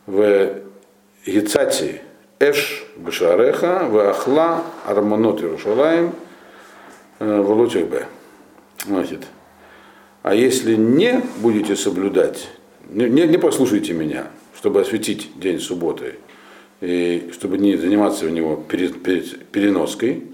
В 0.06 0.54
Гицати 1.26 2.00
Эш 2.38 2.86
Бешареха, 2.96 3.86
в 3.86 3.98
Ахла 3.98 4.62
Армонот 4.86 5.42
Иерушалаем, 5.42 6.14
в 7.18 7.52
Лутихбе. 7.52 8.06
Значит, 8.86 9.26
а 10.22 10.34
если 10.34 10.74
не 10.74 11.22
будете 11.38 11.76
соблюдать, 11.76 12.48
не, 12.88 13.08
не, 13.08 13.26
не 13.26 13.38
послушайте 13.38 13.92
меня, 13.92 14.26
чтобы 14.56 14.80
осветить 14.80 15.30
день 15.36 15.60
субботы, 15.60 16.16
и 16.80 17.30
чтобы 17.32 17.58
не 17.58 17.76
заниматься 17.76 18.26
в 18.26 18.30
него 18.30 18.56
пере- 18.56 18.88
пере- 18.88 19.38
переноской, 19.52 20.24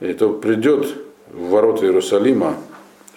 и 0.00 0.12
то 0.12 0.32
придет 0.32 0.88
в 1.32 1.48
ворота 1.48 1.86
Иерусалима 1.86 2.56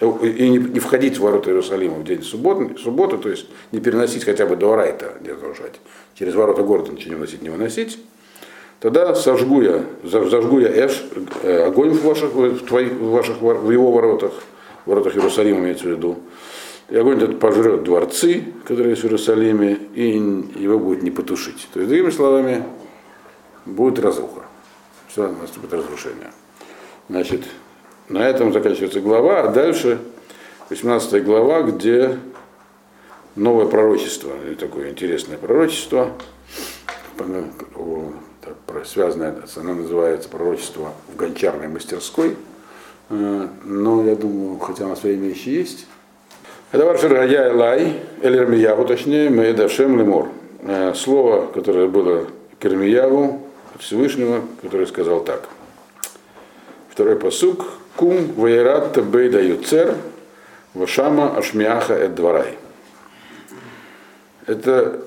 и 0.00 0.48
не, 0.48 0.58
не 0.58 0.78
входить 0.78 1.18
в 1.18 1.22
ворота 1.22 1.50
Иерусалима 1.50 1.96
в 1.96 2.04
день 2.04 2.22
субботы, 2.22 2.78
субботы, 2.78 3.18
то 3.18 3.28
есть 3.28 3.46
не 3.72 3.80
переносить 3.80 4.24
хотя 4.24 4.46
бы 4.46 4.56
до 4.56 4.76
Райта, 4.76 5.14
где 5.20 5.34
держать, 5.34 5.80
через 6.14 6.34
ворота 6.34 6.62
города 6.62 6.92
ничего 6.92 7.10
не 7.10 7.14
выносить, 7.16 7.42
не 7.42 7.48
выносить, 7.48 7.98
тогда 8.80 9.14
сожгу 9.14 9.60
я, 9.60 9.84
зажгу 10.04 10.60
я 10.60 10.68
эш, 10.86 11.02
э, 11.42 11.64
огонь 11.64 11.90
в 11.90 12.04
ваших, 12.04 12.32
в, 12.32 12.64
твоих, 12.66 12.92
в, 12.92 13.10
ваших, 13.10 13.40
в 13.40 13.70
его 13.70 13.90
воротах, 13.90 14.32
воротах 14.88 15.16
Иерусалима 15.16 15.60
имеется 15.60 15.84
в 15.84 15.90
виду, 15.90 16.18
и 16.88 16.96
огонь 16.96 17.22
этот 17.22 17.38
пожрет 17.38 17.84
дворцы, 17.84 18.44
которые 18.64 18.90
есть 18.90 19.02
в 19.02 19.04
Иерусалиме, 19.04 19.78
и 19.94 20.10
его 20.56 20.78
будет 20.78 21.02
не 21.02 21.10
потушить. 21.10 21.68
То 21.72 21.80
есть, 21.80 21.90
другими 21.90 22.10
словами, 22.10 22.64
будет 23.66 23.98
разруха. 23.98 24.42
Все 25.08 25.30
наступит 25.30 25.72
разрушение. 25.72 26.32
Значит, 27.08 27.42
на 28.08 28.26
этом 28.26 28.52
заканчивается 28.52 29.00
глава, 29.00 29.42
а 29.42 29.48
дальше 29.48 29.98
18 30.70 31.24
глава, 31.24 31.62
где 31.62 32.18
новое 33.36 33.66
пророчество, 33.66 34.32
такое 34.58 34.90
интересное 34.90 35.36
пророчество, 35.36 36.12
связанное, 38.84 39.36
оно 39.56 39.74
называется 39.74 40.28
пророчество 40.28 40.94
в 41.12 41.16
гончарной 41.16 41.68
мастерской, 41.68 42.36
но 43.08 44.04
я 44.04 44.14
думаю, 44.14 44.58
хотя 44.58 44.84
у 44.84 44.88
нас 44.88 45.02
время 45.02 45.28
еще 45.28 45.52
есть. 45.52 45.86
Это 46.72 46.84
варшер 46.84 47.14
Гая 47.14 47.52
Элай, 47.52 47.94
Эль 48.22 48.86
точнее, 48.86 49.30
Меедашем 49.30 49.98
Лемор. 49.98 50.28
Э, 50.60 50.92
слово, 50.94 51.46
которое 51.46 51.86
было 51.86 52.26
к 52.58 52.66
Ирмияву, 52.66 53.40
Всевышнего, 53.78 54.42
который 54.60 54.86
сказал 54.86 55.20
так. 55.20 55.48
Второй 56.90 57.16
посук. 57.16 57.64
Кум 57.96 58.32
ваират 58.34 59.02
бейда 59.04 59.40
юцер 59.40 59.94
вашама 60.74 61.36
ашмиаха 61.36 61.94
эд 61.94 62.14
дварай. 62.14 62.58
Это 64.46 65.00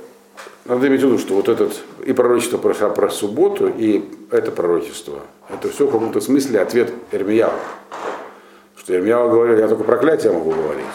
надо 0.66 0.88
иметь 0.88 1.02
в 1.02 1.06
виду, 1.06 1.18
что 1.18 1.34
вот 1.36 1.50
этот 1.50 1.82
и 2.06 2.14
пророчество 2.14 2.58
про, 2.58 2.74
про 2.90 3.10
субботу, 3.10 3.68
и 3.68 4.04
это 4.30 4.52
пророчество, 4.52 5.22
это 5.50 5.70
все 5.70 5.88
в 5.88 5.92
каком-то 5.92 6.22
смысле 6.22 6.62
ответ 6.62 6.94
Эрмияу. 7.12 7.54
Что 8.76 8.96
Эрмияу 8.96 9.30
говорил, 9.30 9.58
я 9.58 9.68
только 9.68 9.84
проклятие 9.84 10.32
могу 10.32 10.52
говорить. 10.52 10.86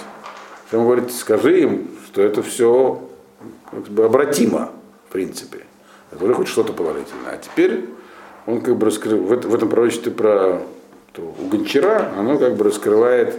Он 0.72 0.84
говорит, 0.84 1.12
скажи 1.12 1.60
им, 1.60 1.88
что 2.06 2.22
это 2.22 2.42
все 2.42 3.00
как 3.70 3.88
бы 3.88 4.04
обратимо, 4.04 4.70
в 5.08 5.12
принципе. 5.12 5.60
Это 6.10 6.24
уже 6.24 6.34
хоть 6.34 6.48
что-то 6.48 6.72
положительное. 6.72 7.32
А 7.32 7.36
теперь 7.36 7.84
он 8.46 8.60
как 8.60 8.76
бы 8.76 8.86
раскрыл, 8.86 9.18
в, 9.18 9.28
в 9.28 9.54
этом 9.54 9.68
пророчестве 9.68 10.12
про 10.12 10.62
то 11.12 11.22
у 11.22 11.46
Гончара 11.48 12.12
оно 12.16 12.38
как 12.38 12.56
бы 12.56 12.64
раскрывает 12.64 13.36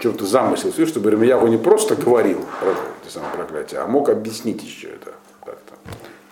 чем-то 0.00 0.26
замысел, 0.26 0.72
чтобы 0.86 1.10
Ирмияху 1.10 1.46
не 1.46 1.56
просто 1.56 1.94
говорил 1.94 2.44
про 2.60 2.70
это 2.70 3.10
самое 3.10 3.32
проклятие, 3.34 3.80
а 3.80 3.86
мог 3.86 4.08
объяснить 4.08 4.62
еще 4.62 4.88
это 4.88 5.12
как-то. 5.44 5.74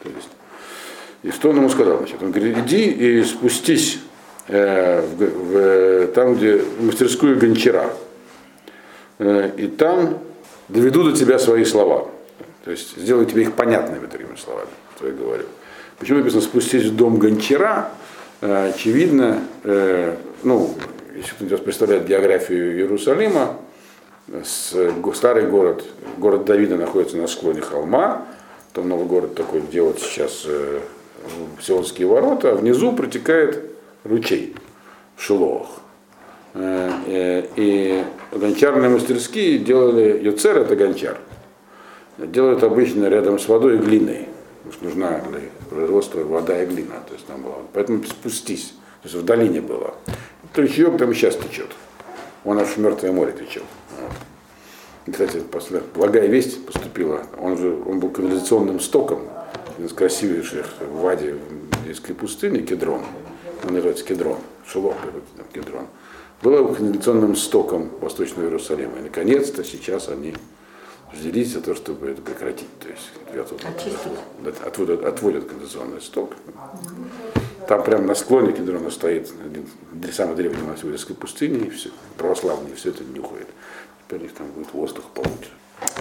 То 0.02 0.08
есть, 0.08 0.28
и 1.22 1.30
что 1.30 1.50
он 1.50 1.56
ему 1.56 1.68
сказал? 1.68 1.98
Значит, 1.98 2.22
он 2.22 2.32
говорит, 2.32 2.58
иди 2.58 2.84
и 2.90 3.22
спустись 3.22 4.00
э, 4.48 5.00
в, 5.00 5.24
в, 5.24 6.06
там, 6.08 6.34
где 6.34 6.58
в 6.58 6.84
мастерскую 6.84 7.38
Гончара, 7.38 7.90
э, 9.18 9.50
и 9.56 9.66
там 9.68 10.18
доведу 10.68 11.04
до 11.04 11.12
тебя 11.16 11.38
свои 11.38 11.64
слова. 11.64 12.08
То 12.64 12.70
есть 12.70 12.96
сделаю 12.96 13.26
тебе 13.26 13.42
их 13.42 13.54
понятными, 13.54 14.06
другими 14.06 14.36
словами, 14.36 14.68
что 14.96 15.06
я 15.06 15.12
говорю. 15.12 15.44
Почему 15.98 16.18
написано 16.18 16.42
спустись 16.42 16.84
в 16.84 16.96
дом 16.96 17.18
Гончара? 17.18 17.90
Э, 18.40 18.70
очевидно, 18.74 19.42
э, 19.64 20.16
ну, 20.42 20.74
если 21.20 21.34
кто-нибудь 21.34 21.64
представляет 21.64 22.06
географию 22.06 22.76
Иерусалима, 22.78 23.58
с, 24.28 24.74
старый 25.14 25.46
город, 25.46 25.84
город 26.16 26.44
Давида 26.44 26.76
находится 26.76 27.16
на 27.16 27.26
склоне 27.26 27.60
холма, 27.60 28.26
там 28.72 28.88
новый 28.88 29.06
город 29.06 29.34
такой, 29.34 29.60
где 29.60 29.82
вот 29.82 30.00
сейчас 30.00 30.44
э, 30.46 30.80
Сионские 31.60 32.06
ворота, 32.06 32.52
а 32.52 32.54
внизу 32.54 32.92
протекает 32.92 33.70
ручей 34.04 34.54
в 35.16 35.22
Шилоах. 35.22 35.68
И 36.54 38.04
гончарные 38.32 38.88
мастерские 38.88 39.58
делали, 39.58 40.18
Юцер 40.22 40.58
это 40.58 40.74
гончар, 40.74 41.18
делают 42.18 42.62
обычно 42.62 43.06
рядом 43.06 43.38
с 43.38 43.46
водой 43.46 43.76
и 43.76 43.78
глиной 43.78 44.28
потому 44.70 44.72
что 44.72 44.84
нужна 44.84 45.20
для 45.30 45.40
производства 45.68 46.20
вода 46.20 46.62
и 46.62 46.66
глина. 46.66 46.96
То 47.06 47.14
есть 47.14 47.26
там 47.26 47.42
было. 47.42 47.62
Поэтому 47.72 48.02
спустись. 48.04 48.74
То 49.02 49.08
есть 49.08 49.14
в 49.14 49.24
долине 49.24 49.60
было. 49.60 49.94
То 50.52 50.62
ручеек 50.62 50.98
там 50.98 51.10
и 51.10 51.14
сейчас 51.14 51.36
течет. 51.36 51.70
Он 52.44 52.58
аж 52.58 52.68
в 52.68 52.78
Мертвое 52.78 53.12
море 53.12 53.32
течет. 53.32 53.62
Вот. 54.00 55.12
Кстати, 55.12 55.40
после, 55.40 55.82
благая 55.94 56.26
весть 56.26 56.66
поступила. 56.66 57.26
Он 57.38 57.56
же 57.56 57.70
он 57.86 58.00
был 58.00 58.10
канализационным 58.10 58.80
стоком 58.80 59.20
из 59.78 59.92
красивейших 59.92 60.66
в 60.80 61.00
Ваде 61.02 61.34
в 61.34 61.76
Иудейской 61.78 62.14
пустыне, 62.14 62.62
Кедрон. 62.62 63.02
Он 63.64 63.74
называется 63.74 64.04
Кедрон. 64.04 64.38
Шелох, 64.66 64.96
Кедрон. 65.52 65.86
Было 66.42 66.72
канализационным 66.72 67.36
стоком 67.36 67.90
Восточного 68.00 68.46
Иерусалима. 68.46 68.98
И 68.98 69.02
наконец-то 69.02 69.62
сейчас 69.62 70.08
они 70.08 70.34
взялись 71.12 71.52
за 71.52 71.60
то, 71.60 71.74
чтобы 71.74 72.08
это 72.08 72.22
прекратить. 72.22 72.68
То 72.78 72.88
есть 72.88 73.10
отводят, 74.64 75.04
отводят 75.04 75.44
канализационный 75.44 76.00
сток. 76.00 76.34
Там 77.68 77.82
прямо 77.82 78.04
на 78.04 78.14
склоне 78.14 78.52
Кедрона 78.52 78.90
стоит 78.90 79.32
один, 79.44 79.66
самый 80.12 80.36
древний 80.36 80.62
Масюрийской 80.62 81.16
пустыни, 81.16 81.66
и 81.66 81.70
все, 81.70 81.90
православные, 82.16 82.74
все 82.74 82.90
это 82.90 83.04
нюхает. 83.04 83.48
Теперь 84.06 84.20
у 84.20 84.22
них 84.22 84.34
там 84.34 84.46
будет 84.48 84.72
воздух 84.72 85.04
получше. 85.14 85.50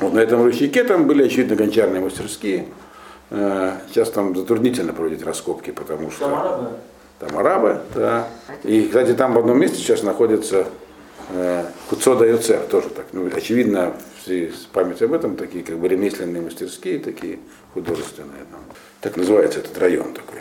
Вот 0.01 0.13
на 0.13 0.19
этом 0.19 0.43
ручейке 0.43 0.83
там 0.83 1.07
были, 1.07 1.25
очевидно, 1.25 1.55
гончарные 1.55 2.01
мастерские. 2.01 2.67
Э, 3.29 3.77
сейчас 3.89 4.09
там 4.09 4.35
затруднительно 4.35 4.93
проводить 4.93 5.23
раскопки, 5.23 5.71
потому 5.71 6.11
что... 6.11 6.25
Там 6.25 6.33
арабы? 6.33 6.69
Там 7.19 7.37
арабы, 7.37 7.81
да. 7.95 8.27
И, 8.63 8.85
кстати, 8.87 9.13
там 9.13 9.33
в 9.33 9.39
одном 9.39 9.59
месте 9.59 9.77
сейчас 9.77 10.03
находится 10.03 10.65
э, 11.29 11.65
Куцода 11.89 12.25
Юцер, 12.25 12.61
тоже 12.61 12.89
так. 12.89 13.07
Ну, 13.11 13.29
очевидно, 13.33 13.93
все 14.21 14.51
с 14.51 14.65
памятью 14.71 15.05
об 15.05 15.13
этом, 15.13 15.35
такие 15.35 15.63
как 15.63 15.77
бы 15.77 15.87
ремесленные 15.87 16.41
мастерские, 16.41 16.99
такие 16.99 17.39
художественные. 17.73 18.45
Там. 18.51 18.61
Так 19.01 19.17
называется 19.17 19.59
этот 19.59 19.77
район 19.77 20.13
такой. 20.13 20.39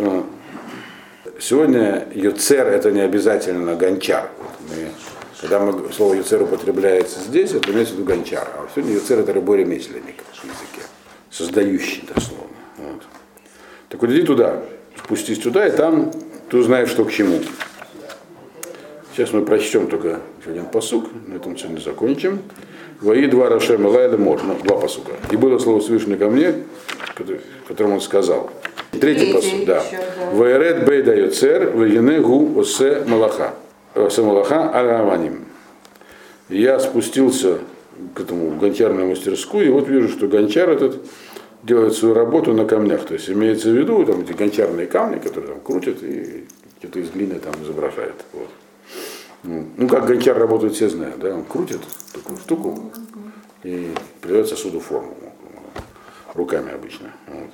Ну, 0.00 0.26
сегодня 1.40 2.06
Юцер 2.14 2.68
это 2.68 2.92
не 2.92 3.00
обязательно 3.00 3.74
гончар. 3.74 4.30
Мы, 4.70 4.90
когда 5.40 5.58
мы, 5.58 5.92
слово 5.92 6.14
Юцер 6.14 6.40
употребляется 6.40 7.18
здесь, 7.18 7.52
это 7.52 7.72
имеется 7.72 7.94
в 7.94 7.96
виду 7.96 8.06
гончар. 8.06 8.46
А 8.54 8.68
сегодня 8.72 8.94
Юцер 8.94 9.18
это 9.18 9.32
любой 9.32 9.58
ремесленник 9.58 10.22
в 10.34 10.44
языке, 10.44 10.86
создающий 11.32 12.04
дословно. 12.14 12.46
Вот. 12.76 13.02
Так 13.88 14.00
вот 14.00 14.10
иди 14.12 14.22
туда, 14.22 14.62
спустись 14.96 15.40
туда, 15.40 15.66
и 15.66 15.72
там 15.72 16.12
ты 16.48 16.58
узнаешь, 16.58 16.90
что 16.90 17.04
к 17.04 17.10
чему. 17.10 17.40
Сейчас 19.12 19.32
мы 19.32 19.44
прочтем 19.44 19.88
только 19.88 20.20
один 20.46 20.66
посук, 20.66 21.08
на 21.26 21.34
этом 21.34 21.58
сегодня 21.58 21.80
закончим. 21.80 22.40
Вои 23.00 23.26
два 23.26 23.48
Рашем 23.48 23.84
Элайда 23.84 24.16
Мор, 24.16 24.44
ну, 24.44 24.54
два 24.62 24.78
посука. 24.78 25.12
И 25.32 25.36
было 25.36 25.58
слово 25.58 25.80
Всевышнего 25.80 26.18
ко 26.18 26.28
мне, 26.28 26.54
которому 27.66 27.94
он 27.96 28.00
сказал. 28.00 28.52
Третий 28.92 29.32
посук, 29.32 29.64
да. 29.66 29.82
Вайред 30.32 30.86
Бейда 30.86 31.14
Йоцер, 31.14 31.70
Вайене 31.76 32.20
Гу 32.20 32.58
Осе 32.60 33.04
Малаха. 33.06 33.54
Осе 33.94 34.22
Малаха 34.22 34.70
Араваним. 34.70 35.44
Я 36.48 36.80
спустился 36.80 37.58
к 38.14 38.20
этому 38.20 38.56
гончарную 38.58 39.08
мастерскую, 39.08 39.66
и 39.66 39.70
вот 39.70 39.88
вижу, 39.88 40.08
что 40.08 40.28
гончар 40.28 40.70
этот 40.70 41.02
делает 41.62 41.94
свою 41.94 42.14
работу 42.14 42.54
на 42.54 42.64
камнях. 42.64 43.04
То 43.04 43.14
есть 43.14 43.28
имеется 43.28 43.70
в 43.70 43.72
виду 43.72 44.04
там 44.04 44.20
эти 44.20 44.32
гончарные 44.32 44.86
камни, 44.86 45.18
которые 45.18 45.52
там 45.52 45.60
крутят 45.60 46.02
и 46.02 46.46
что-то 46.78 47.00
из 47.00 47.10
глины 47.10 47.38
там 47.38 47.54
изображает. 47.62 48.14
Вот. 48.32 48.48
Ну, 49.42 49.88
как 49.88 50.06
гончар 50.06 50.36
работает, 50.38 50.74
все 50.74 50.88
знают, 50.88 51.18
да, 51.20 51.34
он 51.34 51.44
крутит 51.44 51.80
такую 52.12 52.38
штуку 52.38 52.92
и 53.62 53.90
придает 54.20 54.48
сосуду 54.48 54.80
форму. 54.80 55.14
Руками 56.34 56.72
обычно. 56.72 57.12
Вот. 57.26 57.50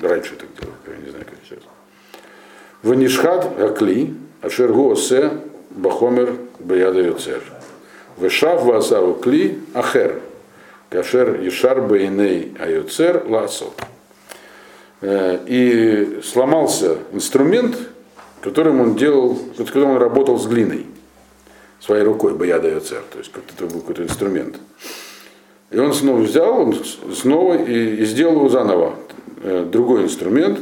Раньше 0.00 0.36
так 0.36 0.48
делали, 0.58 0.76
я 0.86 1.04
не 1.04 1.10
знаю, 1.10 1.24
как 1.24 1.34
сейчас. 1.44 1.64
Ванишхат 2.82 3.60
акли, 3.60 4.14
ашергу 4.42 4.92
осе, 4.92 5.32
бахомер, 5.70 6.34
баяда 6.58 7.00
юцер. 7.00 7.42
Вешав 8.18 8.64
васаву 8.64 9.14
кли, 9.14 9.60
ахер. 9.74 10.20
Кашер 10.90 11.40
ешар 11.40 11.82
бейней 11.82 12.54
аюцер 12.58 13.24
ласот. 13.26 13.74
Э, 15.00 15.38
и 15.46 16.20
сломался 16.22 16.98
инструмент, 17.12 17.76
которым 18.40 18.80
он 18.80 18.96
делал, 18.96 19.38
которым 19.56 19.90
он 19.90 19.96
работал 19.98 20.38
с 20.38 20.46
глиной 20.46 20.86
своей 21.80 22.02
рукой 22.02 22.34
боя 22.34 22.58
дает 22.58 22.86
царь, 22.86 23.02
то 23.10 23.18
есть 23.18 23.30
это 23.34 23.66
был 23.66 23.80
какой-то 23.80 24.02
инструмент. 24.02 24.56
И 25.70 25.78
он 25.78 25.92
снова 25.92 26.20
взял, 26.20 26.60
он 26.60 26.74
снова 27.14 27.54
и, 27.54 27.96
и 27.96 28.04
сделал 28.04 28.36
его 28.36 28.48
заново. 28.48 28.94
Э, 29.42 29.64
другой 29.70 30.04
инструмент, 30.04 30.58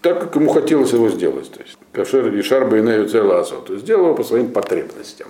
так, 0.00 0.20
как 0.20 0.36
ему 0.36 0.50
хотелось 0.50 0.92
его 0.92 1.08
сделать. 1.08 1.50
То 1.50 1.62
есть, 1.62 1.76
кашер 1.92 2.32
и 2.34 2.42
шарба 2.42 2.76
и 2.78 3.08
целасо. 3.08 3.56
То 3.56 3.72
есть 3.72 3.84
сделал 3.84 4.06
его 4.06 4.14
по 4.14 4.22
своим 4.22 4.52
потребностям. 4.52 5.28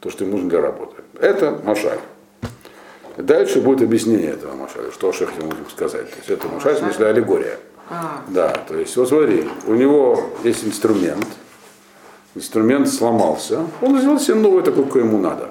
То, 0.00 0.10
что 0.10 0.24
ему 0.24 0.36
нужно 0.36 0.50
для 0.50 0.60
работы. 0.60 1.02
Это 1.20 1.60
машаль. 1.64 1.98
Дальше 3.16 3.60
будет 3.60 3.82
объяснение 3.82 4.30
этого 4.30 4.54
машаля, 4.54 4.90
что 4.92 5.12
Шех 5.12 5.30
хотел 5.30 5.52
сказать. 5.68 6.08
То 6.10 6.16
есть 6.16 6.30
это 6.30 6.48
машаль, 6.48 6.76
в 6.76 6.78
смысле 6.78 7.06
аллегория. 7.06 7.58
А, 7.90 8.22
Да, 8.28 8.50
то 8.68 8.76
есть, 8.78 8.96
вот 8.96 9.08
смотри, 9.08 9.48
у 9.66 9.74
него 9.74 10.30
есть 10.44 10.64
инструмент, 10.64 11.26
инструмент 12.34 12.88
сломался, 12.88 13.66
он 13.82 13.98
сделал 13.98 14.20
себе 14.20 14.36
новый 14.36 14.62
такой, 14.62 14.84
какой 14.84 15.02
ему 15.02 15.18
надо. 15.18 15.50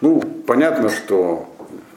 Ну, 0.00 0.20
понятно, 0.46 0.88
что 0.88 1.48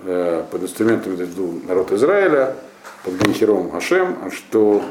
э, 0.06 0.44
под 0.52 0.64
инструментом 0.64 1.16
виду 1.16 1.62
народ 1.68 1.92
Израиля, 1.92 2.56
под 3.04 3.18
Гончаром 3.18 3.72
Хашем, 3.72 4.18
а 4.24 4.32
что 4.32 4.82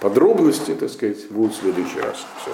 подробности, 0.00 0.74
так 0.74 0.90
сказать, 0.90 1.28
будут 1.30 1.54
в 1.54 1.60
следующий 1.60 2.00
раз. 2.00 2.16
Всё. 2.16 2.44